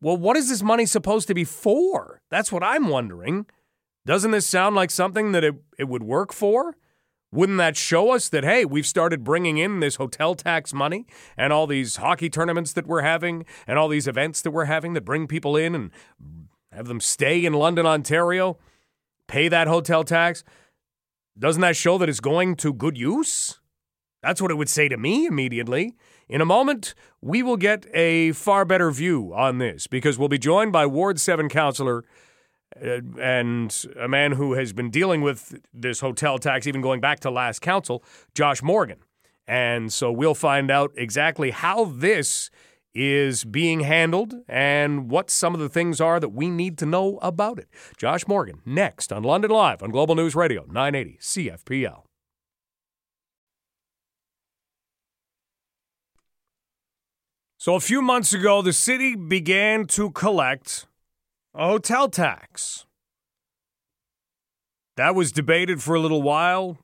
[0.00, 2.22] Well, what is this money supposed to be for?
[2.30, 3.44] That's what I'm wondering.
[4.06, 6.74] Doesn't this sound like something that it, it would work for?
[7.32, 11.50] Wouldn't that show us that, hey, we've started bringing in this hotel tax money and
[11.50, 15.06] all these hockey tournaments that we're having and all these events that we're having that
[15.06, 15.90] bring people in and
[16.72, 18.58] have them stay in London, Ontario,
[19.28, 20.44] pay that hotel tax?
[21.38, 23.60] Doesn't that show that it's going to good use?
[24.22, 25.96] That's what it would say to me immediately.
[26.28, 30.38] In a moment, we will get a far better view on this because we'll be
[30.38, 32.04] joined by Ward 7 counselor
[32.80, 37.20] Uh, and a man who has been dealing with this hotel tax even going back
[37.20, 38.02] to last council,
[38.34, 38.98] Josh Morgan.
[39.46, 42.50] And so we'll find out exactly how this
[42.94, 47.18] is being handled and what some of the things are that we need to know
[47.22, 47.68] about it.
[47.96, 52.04] Josh Morgan, next on London Live on Global News Radio, 980 CFPL.
[57.56, 60.86] So, a few months ago, the city began to collect
[61.54, 62.86] a hotel tax.
[64.96, 66.78] That was debated for a little while.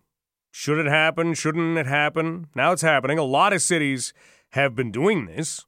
[0.50, 1.34] Should it happen?
[1.34, 2.48] Shouldn't it happen?
[2.54, 3.18] Now it's happening.
[3.18, 4.12] A lot of cities
[4.50, 5.64] have been doing this.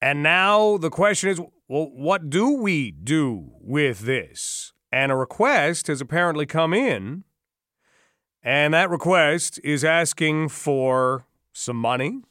[0.00, 4.72] And now the question is well, what do we do with this?
[4.90, 7.22] And a request has apparently come in.
[8.42, 12.22] And that request is asking for some money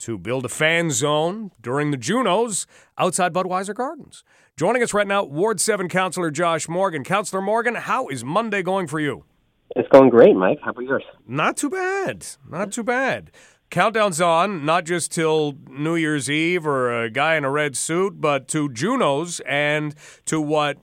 [0.00, 4.24] to build a fan zone during the Junos outside Budweiser Gardens.
[4.58, 7.04] Joining us right now, Ward 7 Councilor Josh Morgan.
[7.04, 9.24] Councilor Morgan, how is Monday going for you?
[9.76, 10.58] It's going great, Mike.
[10.64, 11.04] How about yours?
[11.28, 12.26] Not too bad.
[12.44, 13.30] Not too bad.
[13.70, 18.20] Countdown's on, not just till New Year's Eve or a guy in a red suit,
[18.20, 19.94] but to Junos and
[20.24, 20.78] to what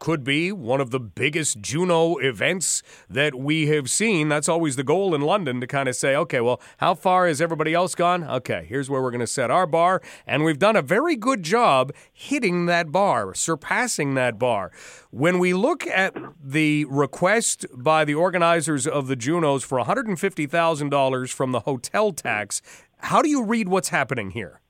[0.00, 4.28] could be one of the biggest Juno events that we have seen.
[4.28, 7.40] That's always the goal in London to kind of say, okay, well, how far has
[7.40, 8.24] everybody else gone?
[8.24, 10.02] Okay, here's where we're going to set our bar.
[10.26, 14.72] And we've done a very good job hitting that bar, surpassing that bar.
[15.10, 21.52] When we look at the request by the organizers of the Junos for $150,000 from
[21.52, 22.62] the hotel tax,
[22.98, 24.60] how do you read what's happening here?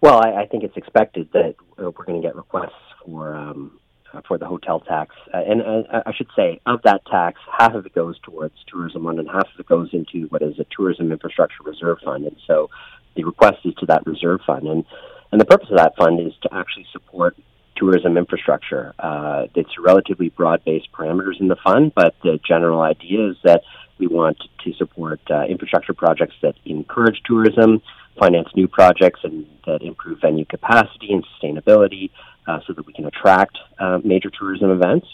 [0.00, 2.70] Well, I, I think it's expected that uh, we're going to get requests
[3.04, 3.79] for um,
[4.26, 7.86] for the hotel tax, uh, and uh, I should say of that tax, half of
[7.86, 11.62] it goes towards tourism London, half of it goes into what is a tourism infrastructure
[11.64, 12.70] reserve fund, and so
[13.16, 14.84] the request is to that reserve fund, and
[15.32, 17.36] and the purpose of that fund is to actually support
[17.76, 18.94] tourism infrastructure.
[18.98, 23.62] Uh, it's relatively broad-based parameters in the fund, but the general idea is that
[23.98, 27.80] we want to support uh, infrastructure projects that encourage tourism,
[28.18, 32.10] finance new projects, and that improve venue capacity and sustainability,
[32.46, 35.06] uh, so that we can attract uh, major tourism events.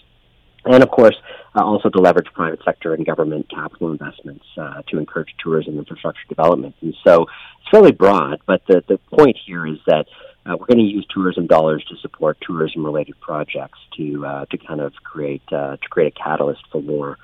[0.65, 1.15] And of course,
[1.55, 6.27] uh, also to leverage private sector and government capital investments uh, to encourage tourism infrastructure
[6.29, 6.75] development.
[6.83, 10.07] And so it's fairly broad, but the, the point here is that
[10.45, 14.81] uh, we're going to use tourism dollars to support tourism-related projects to uh, to kind
[14.81, 17.19] of create to create a catalyst for more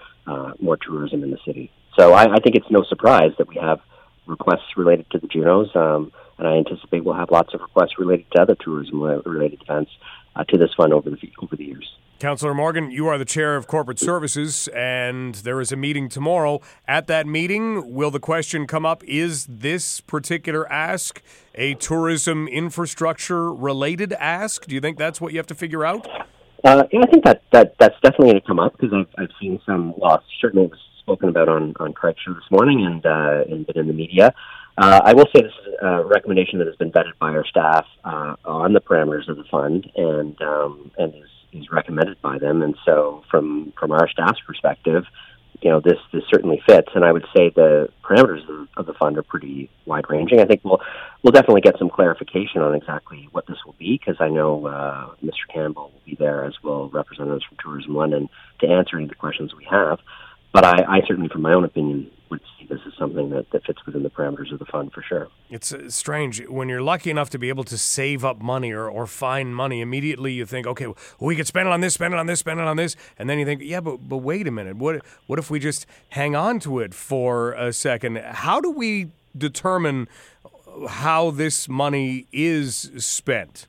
[0.61, 1.73] more tourism in the city.
[1.99, 3.81] So I, I think it's no surprise that we have
[4.33, 8.27] requests related to the Junos, um, and I anticipate we'll have lots of requests related
[8.33, 9.93] to other tourism-related events
[10.35, 11.89] uh, to this fund over the over the years.
[12.19, 16.61] Councillor Morgan, you are the chair of corporate services, and there is a meeting tomorrow.
[16.87, 21.21] At that meeting, will the question come up is this particular ask
[21.57, 24.67] a tourism infrastructure related ask?
[24.67, 26.07] Do you think that's what you have to figure out?
[26.65, 29.35] Uh, yeah, I think that, that that's definitely going to come up because I've, I've
[29.41, 33.45] seen some, well, certainly it was spoken about on, on show this morning and, uh,
[33.49, 34.35] and been in the media.
[34.79, 37.87] Uh, I will say this is a recommendation that has been vetted by our staff
[38.05, 42.63] uh, on the parameters of the fund and um, and is is recommended by them.
[42.63, 45.05] And so, from from our staff's perspective,
[45.61, 46.89] you know, this this certainly fits.
[46.95, 50.41] And I would say the parameters of, of the fund are pretty wide ranging.
[50.41, 50.81] I think we'll
[51.23, 55.15] we'll definitely get some clarification on exactly what this will be because I know uh,
[55.23, 55.53] Mr.
[55.53, 58.31] Campbell will be there as well representatives from Tourism London
[58.61, 59.99] to answer any of the questions we have.
[60.53, 63.65] But I, I certainly, from my own opinion, would see this as something that, that
[63.65, 65.29] fits within the parameters of the fund for sure.
[65.51, 68.89] It's uh, strange when you're lucky enough to be able to save up money or,
[68.89, 69.81] or find money.
[69.81, 72.41] Immediately, you think, okay, well, we could spend it on this, spend it on this,
[72.41, 75.05] spend it on this, and then you think, yeah, but but wait a minute, what
[75.27, 78.19] what if we just hang on to it for a second?
[78.19, 80.09] How do we determine
[80.89, 83.67] how this money is spent?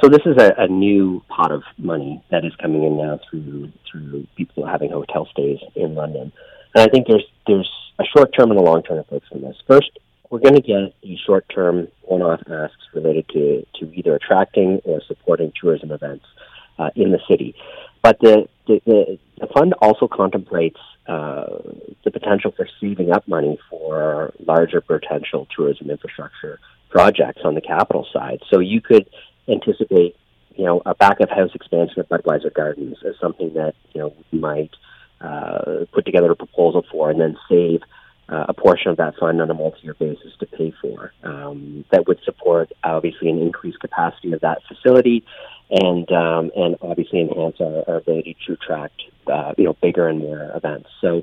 [0.00, 3.70] So this is a, a new pot of money that is coming in now through
[3.90, 6.32] through people having hotel stays in London.
[6.74, 9.56] And I think there's there's a short term and a long term approach from this.
[9.66, 9.90] First,
[10.30, 14.80] we're going to get a short term one off asks related to, to either attracting
[14.84, 16.24] or supporting tourism events
[16.78, 17.54] uh, in the city.
[18.02, 21.44] But the, the, the, the fund also contemplates uh,
[22.04, 28.06] the potential for saving up money for larger potential tourism infrastructure projects on the capital
[28.12, 28.40] side.
[28.50, 29.06] So you could
[29.48, 30.16] anticipate,
[30.54, 34.14] you know, a back of house expansion of Budweiser Gardens as something that, you know,
[34.32, 34.70] we might
[35.20, 37.82] uh, put together a proposal for and then save
[38.28, 41.12] uh, a portion of that fund on a multi-year basis to pay for.
[41.24, 45.24] Um, that would support obviously an increased capacity of that facility,
[45.70, 50.20] and um, and obviously enhance our, our ability to attract uh, you know bigger and
[50.20, 50.88] more events.
[51.00, 51.22] So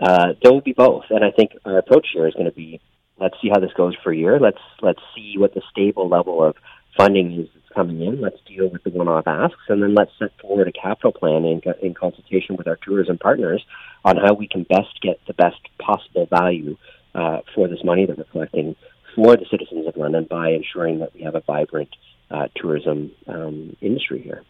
[0.00, 2.80] uh, there will be both, and I think our approach here is going to be
[3.20, 4.38] let's see how this goes for a year.
[4.40, 6.56] Let's let's see what the stable level of
[6.98, 8.20] funding is coming in.
[8.20, 11.62] Let's deal with the one-off asks, and then let's set forward a capital plan in,
[11.80, 13.64] in consultation with our tourism partners
[14.04, 16.76] on how we can best get the best possible value
[17.14, 18.74] uh, for this money that we're collecting
[19.14, 21.88] for the citizens of London by ensuring that we have a vibrant
[22.30, 24.42] uh, tourism um, industry here.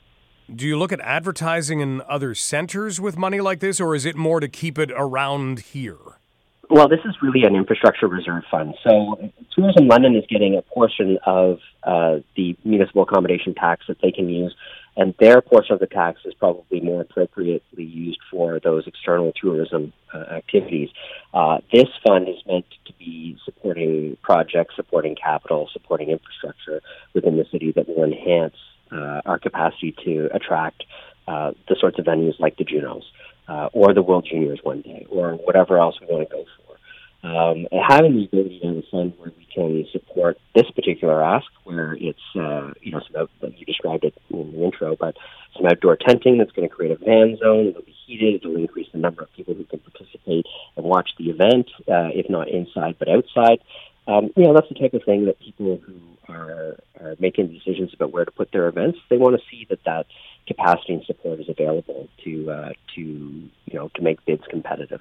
[0.54, 4.16] Do you look at advertising in other centers with money like this, or is it
[4.16, 5.96] more to keep it around here?
[6.70, 8.74] Well, this is really an infrastructure reserve fund.
[8.84, 14.12] So, Tourism London is getting a portion of uh, the municipal accommodation tax that they
[14.12, 14.54] can use,
[14.94, 19.94] and their portion of the tax is probably more appropriately used for those external tourism
[20.12, 20.90] uh, activities.
[21.32, 26.82] Uh, this fund is meant to be supporting projects, supporting capital, supporting infrastructure
[27.14, 28.56] within the city that will enhance
[28.92, 30.84] uh, our capacity to attract
[31.26, 33.04] uh, the sorts of venues like the Junos
[33.48, 37.28] uh, or the World Juniors one day, or whatever else we want to go for.
[37.28, 41.22] Um, and having the ability to have a fund where we can support this particular
[41.22, 45.16] ask, where it's uh, you know some you described it in the intro, but
[45.56, 47.66] some outdoor tenting that's going to create a fan zone.
[47.68, 48.36] It'll be heated.
[48.36, 50.46] It'll increase the number of people who can participate
[50.76, 53.58] and watch the event, uh, if not inside but outside.
[54.06, 55.98] Um, you know that's the type of thing that people who
[56.28, 59.82] are, are making decisions about where to put their events, they want to see that
[59.84, 60.06] that
[60.48, 65.00] capacity and support is available to uh, to you know to make bids competitive.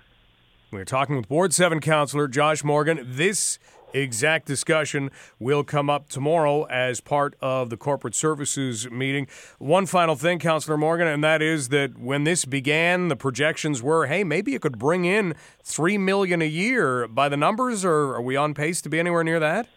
[0.70, 3.00] We're talking with Ward 7 Councillor Josh Morgan.
[3.06, 3.58] This
[3.94, 5.10] exact discussion
[5.40, 9.28] will come up tomorrow as part of the corporate services meeting.
[9.60, 14.08] One final thing, Councillor Morgan, and that is that when this began, the projections were,
[14.08, 17.08] hey, maybe it could bring in three million a year.
[17.08, 19.68] By the numbers, or are we on pace to be anywhere near that?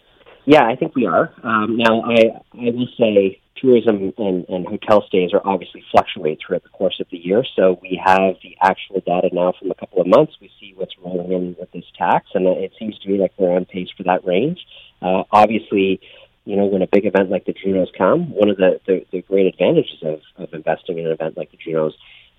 [0.45, 1.33] Yeah, I think we are.
[1.45, 6.63] Um, now, I I will say tourism and, and hotel stays are obviously fluctuate throughout
[6.63, 7.45] the course of the year.
[7.57, 10.35] So we have the actual data now from a couple of months.
[10.41, 13.55] We see what's rolling in with this tax, and it seems to me like we're
[13.55, 14.61] on pace for that range.
[15.03, 16.01] Uh, obviously,
[16.45, 19.23] you know, when a big event like the Junos come, one of the, the, the
[19.23, 21.95] great advantages of, of investing in an event like the Junos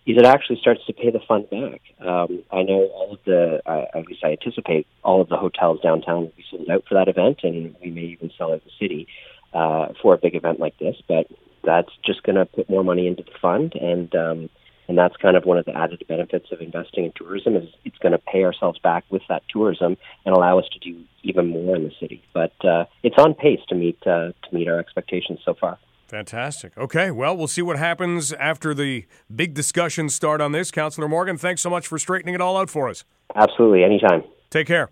[0.05, 1.81] is it actually starts to pay the fund back.
[1.99, 5.79] Um, I know all of the, uh, at least I anticipate, all of the hotels
[5.81, 8.71] downtown will be sold out for that event, and we may even sell out the
[8.79, 10.95] city uh, for a big event like this.
[11.07, 11.27] But
[11.63, 14.49] that's just going to put more money into the fund, and um,
[14.87, 17.97] and that's kind of one of the added benefits of investing in tourism is it's
[17.99, 19.95] going to pay ourselves back with that tourism
[20.25, 22.21] and allow us to do even more in the city.
[22.33, 25.77] But uh, it's on pace to meet uh, to meet our expectations so far.
[26.07, 26.77] Fantastic.
[26.77, 30.69] Okay, well, we'll see what happens after the big discussions start on this.
[30.69, 33.05] Councillor Morgan, thanks so much for straightening it all out for us.
[33.33, 34.23] Absolutely, anytime.
[34.49, 34.89] Take care.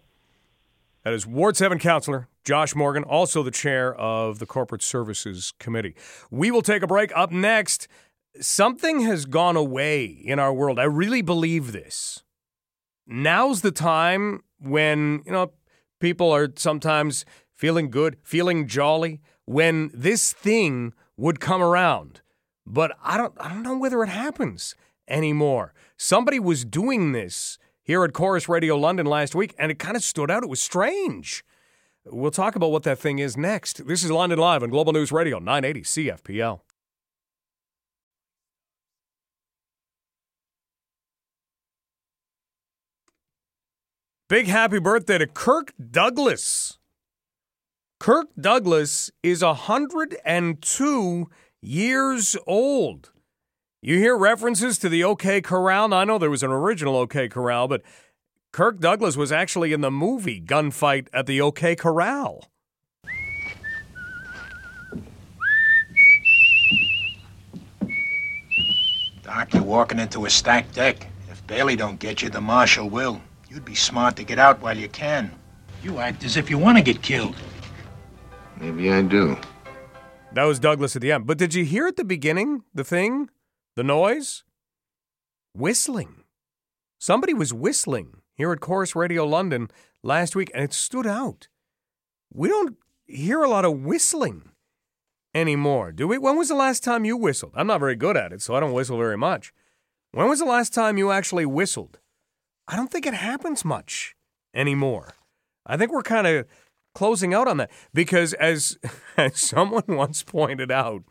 [1.03, 5.95] That is Ward 7 Councillor Josh Morgan, also the chair of the Corporate Services Committee.
[6.29, 7.15] We will take a break.
[7.15, 7.87] Up next,
[8.41, 10.77] something has gone away in our world.
[10.77, 12.23] I really believe this.
[13.07, 15.53] Now's the time when, you know,
[16.01, 17.23] people are sometimes
[17.55, 22.21] feeling good, feeling jolly, when this thing would come around.
[22.65, 24.75] But I don't I don't know whether it happens
[25.07, 25.73] anymore.
[25.97, 27.57] Somebody was doing this
[27.89, 30.43] here at Corus Radio London last week and it kind of stood out.
[30.43, 31.43] It was strange.
[32.05, 33.87] We'll talk about what that thing is next.
[33.87, 36.59] This is London Live on Global News Radio 980 CFPL.
[44.27, 46.77] Big happy birthday to Kirk Douglas.
[47.99, 51.27] Kirk Douglas is 102
[51.59, 53.09] years old.
[53.81, 55.87] You hear references to the OK Corral.
[55.87, 57.81] Now, I know there was an original OK Corral, but
[58.51, 62.43] Kirk Douglas was actually in the movie Gunfight at the OK Corral.
[69.23, 71.07] Doc, you're walking into a stacked deck.
[71.31, 73.21] If Bailey don't get you, the marshal will.
[73.49, 75.31] You'd be smart to get out while you can.
[75.81, 77.35] You act as if you want to get killed.
[78.59, 79.37] Maybe I do.
[80.33, 81.25] That was Douglas at the end.
[81.25, 83.29] But did you hear at the beginning the thing?
[83.79, 84.43] The noise?
[85.53, 86.25] Whistling.
[86.99, 89.71] Somebody was whistling here at Corus Radio London
[90.03, 91.47] last week, and it stood out.
[92.29, 92.75] We don't
[93.07, 94.49] hear a lot of whistling
[95.33, 96.17] anymore, do we?
[96.17, 97.53] When was the last time you whistled?
[97.55, 99.53] I'm not very good at it, so I don't whistle very much.
[100.11, 101.99] When was the last time you actually whistled?
[102.67, 104.13] I don't think it happens much
[104.53, 105.13] anymore.
[105.65, 106.47] I think we're kind of
[106.93, 108.77] closing out on that because, as,
[109.15, 111.03] as someone once pointed out,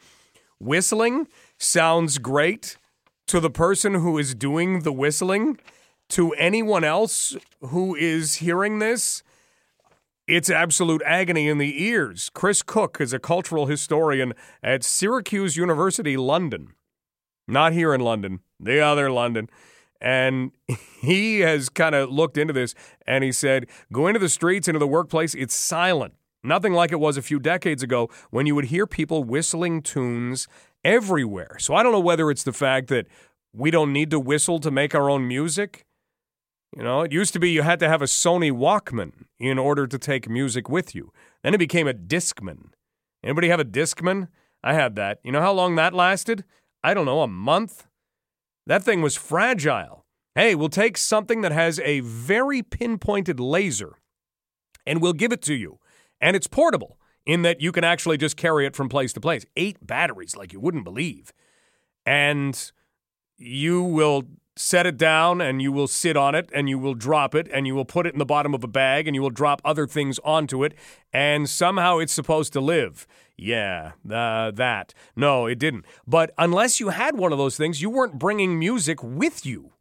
[0.61, 1.29] whistling
[1.59, 2.77] sounds great
[3.27, 5.59] to the person who is doing the whistling.
[6.11, 9.23] To anyone else who is hearing this,
[10.27, 12.31] it's absolute agony in the ears.
[12.33, 14.33] Chris Cook is a cultural historian
[14.63, 16.75] at Syracuse University, London.
[17.47, 19.49] Not here in London, the other London.
[20.01, 20.53] And
[21.01, 22.75] he has kind of looked into this
[23.07, 26.15] and he said, go into the streets, into the workplace, it's silent.
[26.43, 30.47] Nothing like it was a few decades ago when you would hear people whistling tunes
[30.85, 31.57] everywhere.
[31.59, 33.07] So I don't know whether it's the fact that
[33.53, 35.85] we don't need to whistle to make our own music.
[36.77, 39.87] You know, it used to be you had to have a Sony Walkman in order
[39.87, 41.13] to take music with you.
[41.43, 42.71] Then it became a Discman.
[43.25, 44.29] Anybody have a Discman?
[44.63, 45.19] I had that.
[45.25, 46.45] You know how long that lasted?
[46.85, 47.87] I don't know, a month?
[48.67, 50.05] That thing was fragile.
[50.35, 53.95] Hey, we'll take something that has a very pinpointed laser
[54.87, 55.79] and we'll give it to you.
[56.21, 56.98] And it's portable
[57.29, 59.45] in that you can actually just carry it from place to place.
[59.55, 61.33] Eight batteries, like you wouldn't believe.
[62.07, 62.73] And
[63.37, 64.25] you will
[64.57, 67.67] set it down and you will sit on it and you will drop it and
[67.67, 69.87] you will put it in the bottom of a bag and you will drop other
[69.87, 70.75] things onto it
[71.13, 73.07] and somehow it's supposed to live.
[73.37, 74.95] Yeah, uh, that.
[75.15, 75.85] No, it didn't.
[76.07, 79.75] But unless you had one of those things, you weren't bringing music with you.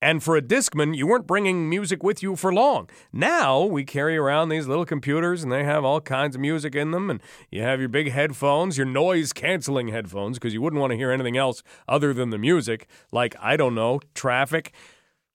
[0.00, 2.88] And for a Discman, you weren't bringing music with you for long.
[3.12, 6.92] Now we carry around these little computers and they have all kinds of music in
[6.92, 7.10] them.
[7.10, 7.20] And
[7.50, 11.10] you have your big headphones, your noise canceling headphones, because you wouldn't want to hear
[11.10, 14.72] anything else other than the music, like, I don't know, traffic.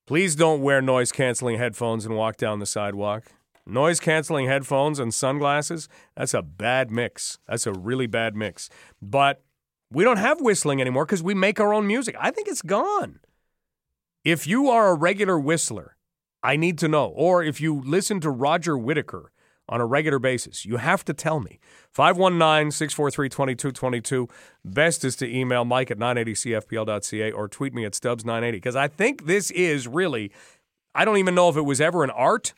[0.08, 3.26] Please don't wear noise canceling headphones and walk down the sidewalk.
[3.66, 7.38] Noise canceling headphones and sunglasses, that's a bad mix.
[7.48, 8.70] That's a really bad mix.
[9.02, 9.42] But
[9.94, 12.16] We don't have whistling anymore because we make our own music.
[12.20, 13.20] I think it's gone.
[14.24, 15.98] If you are a regular whistler,
[16.42, 17.08] I need to know.
[17.08, 19.32] Or if you listen to Roger Whittaker
[19.68, 21.60] on a regular basis, you have to tell me.
[21.92, 24.30] 519 643 2222.
[24.64, 29.26] Best is to email mike at 980cfpl.ca or tweet me at stubbs980 because I think
[29.26, 30.32] this is really,
[30.96, 32.54] I don't even know if it was ever an art,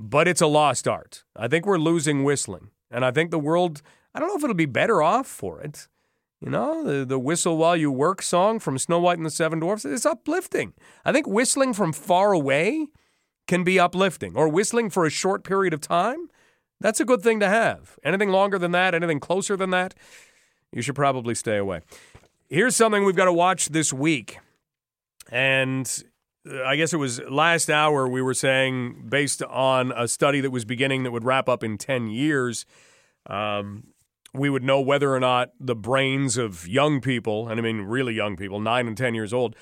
[0.00, 1.22] but it's a lost art.
[1.36, 2.70] I think we're losing whistling.
[2.90, 3.82] And I think the world,
[4.14, 5.86] I don't know if it'll be better off for it.
[6.42, 9.60] You know, the, the whistle while you work song from Snow White and the Seven
[9.60, 10.72] Dwarfs is uplifting.
[11.04, 12.88] I think whistling from far away
[13.46, 16.28] can be uplifting, or whistling for a short period of time.
[16.80, 17.96] That's a good thing to have.
[18.02, 19.94] Anything longer than that, anything closer than that,
[20.72, 21.82] you should probably stay away.
[22.48, 24.38] Here's something we've got to watch this week.
[25.30, 25.88] And
[26.48, 30.50] uh, I guess it was last hour we were saying, based on a study that
[30.50, 32.66] was beginning that would wrap up in 10 years,
[33.26, 33.91] um,
[34.34, 38.14] we would know whether or not the brains of young people, and I mean really
[38.14, 39.54] young people, nine and 10 years old,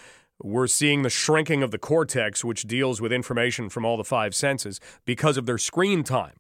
[0.43, 4.35] were seeing the shrinking of the cortex, which deals with information from all the five
[4.35, 6.37] senses, because of their screen time.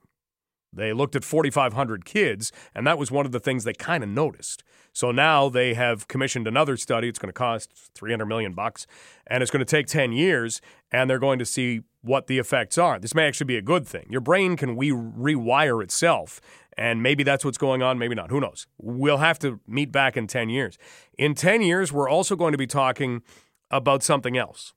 [0.72, 4.08] They looked at 4,500 kids, and that was one of the things they kind of
[4.08, 4.62] noticed.
[4.92, 7.08] So now they have commissioned another study.
[7.08, 8.86] It's going to cost 300 million bucks,
[9.26, 10.60] and it's going to take 10 years,
[10.92, 12.98] and they're going to see what the effects are.
[12.98, 14.06] This may actually be a good thing.
[14.10, 16.40] Your brain can re- rewire itself,
[16.76, 18.30] and maybe that's what's going on, maybe not.
[18.30, 18.66] Who knows?
[18.78, 20.78] We'll have to meet back in 10 years.
[21.18, 23.22] In 10 years, we're also going to be talking
[23.70, 24.74] about something else.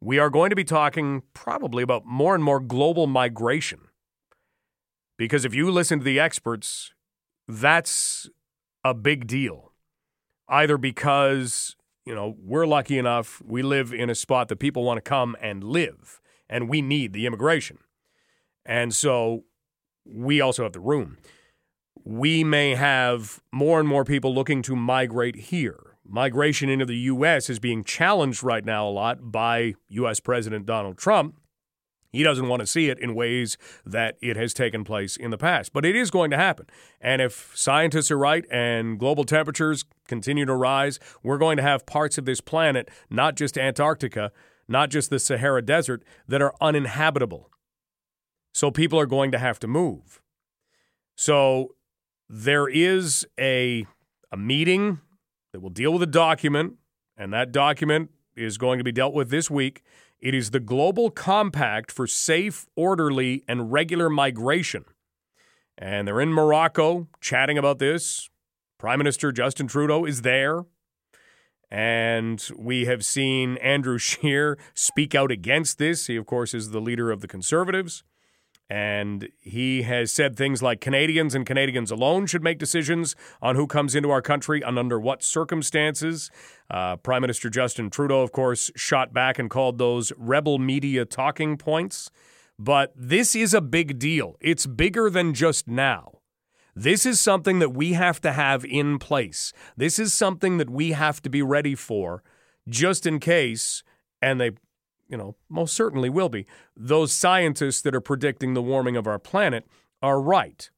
[0.00, 3.80] We are going to be talking probably about more and more global migration.
[5.16, 6.92] Because if you listen to the experts,
[7.48, 8.28] that's
[8.84, 9.72] a big deal.
[10.48, 14.98] Either because, you know, we're lucky enough, we live in a spot that people want
[14.98, 17.78] to come and live, and we need the immigration.
[18.64, 19.44] And so
[20.06, 21.18] we also have the room.
[22.04, 25.96] We may have more and more people looking to migrate here.
[26.08, 27.50] Migration into the U.S.
[27.50, 30.20] is being challenged right now a lot by U.S.
[30.20, 31.34] President Donald Trump
[32.16, 35.38] he doesn't want to see it in ways that it has taken place in the
[35.38, 35.72] past.
[35.72, 36.66] But it is going to happen.
[37.00, 41.86] And if scientists are right and global temperatures continue to rise, we're going to have
[41.86, 44.32] parts of this planet, not just Antarctica,
[44.66, 47.50] not just the Sahara Desert, that are uninhabitable.
[48.56, 50.22] So people are going to have to move.
[51.14, 51.74] So
[52.26, 53.84] there is a,
[54.32, 55.00] a meeting
[55.52, 56.76] that will deal with a document,
[57.18, 59.82] and that document is going to be dealt with this week.
[60.20, 64.86] It is the Global Compact for Safe, Orderly, and Regular Migration.
[65.76, 68.30] And they're in Morocco chatting about this.
[68.78, 70.64] Prime Minister Justin Trudeau is there.
[71.70, 76.06] And we have seen Andrew Scheer speak out against this.
[76.06, 78.02] He, of course, is the leader of the Conservatives.
[78.68, 83.66] And he has said things like Canadians and Canadians alone should make decisions on who
[83.66, 86.30] comes into our country and under what circumstances.
[86.68, 91.56] Uh, Prime Minister Justin Trudeau, of course, shot back and called those rebel media talking
[91.56, 92.10] points.
[92.58, 94.36] But this is a big deal.
[94.40, 96.18] It's bigger than just now.
[96.74, 99.52] This is something that we have to have in place.
[99.76, 102.22] This is something that we have to be ready for
[102.68, 103.82] just in case,
[104.20, 104.50] and they
[105.08, 106.46] you know, most certainly will be,
[106.76, 109.66] those scientists that are predicting the warming of our planet
[110.02, 110.70] are right.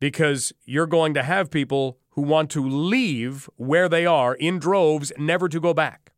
[0.00, 5.12] Because you're going to have people who want to leave where they are in droves,
[5.18, 6.12] never to go back.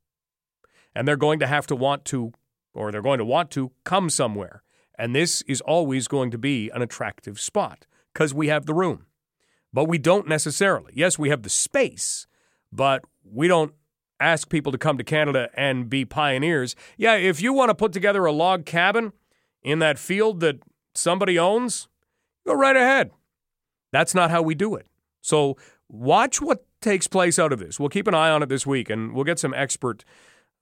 [0.95, 2.33] And they're going to have to want to,
[2.75, 4.63] or they're going to want to come somewhere.
[4.99, 9.07] And this is always going to be an attractive spot because we have the room.
[9.73, 10.93] But we don't necessarily.
[10.95, 12.27] Yes, we have the space,
[12.73, 13.75] but we don't
[14.21, 16.75] ask people to come to Canada and be pioneers.
[16.97, 19.13] Yeah, if you want to put together a log cabin
[19.63, 20.59] in that field that
[20.95, 21.89] somebody owns,
[22.47, 23.11] go right ahead.
[23.93, 24.87] That's not how we do it.
[25.21, 25.57] So
[25.89, 27.81] watch what takes place out of this.
[27.81, 30.05] We'll keep an eye on it this week, and we'll get some expert,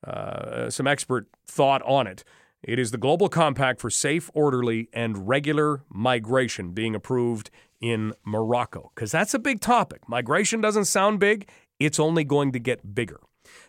[0.06, 2.24] uh, some expert thought on it.
[2.62, 7.50] It is the Global Compact for Safe, Orderly, and Regular Migration being approved
[7.80, 10.08] in Morocco because that's a big topic.
[10.08, 13.20] Migration doesn't sound big; it's only going to get bigger.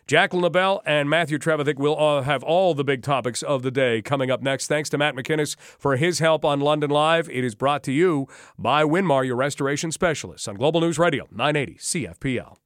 [0.06, 4.02] Jacqueline LaBelle and Matthew Trevithick will all have all the big topics of the day
[4.02, 4.66] coming up next.
[4.66, 7.28] Thanks to Matt McInnes for his help on London Live.
[7.30, 8.26] It is brought to you
[8.58, 12.56] by Winmar, your restoration specialist on Global News Radio, 980 CFPL.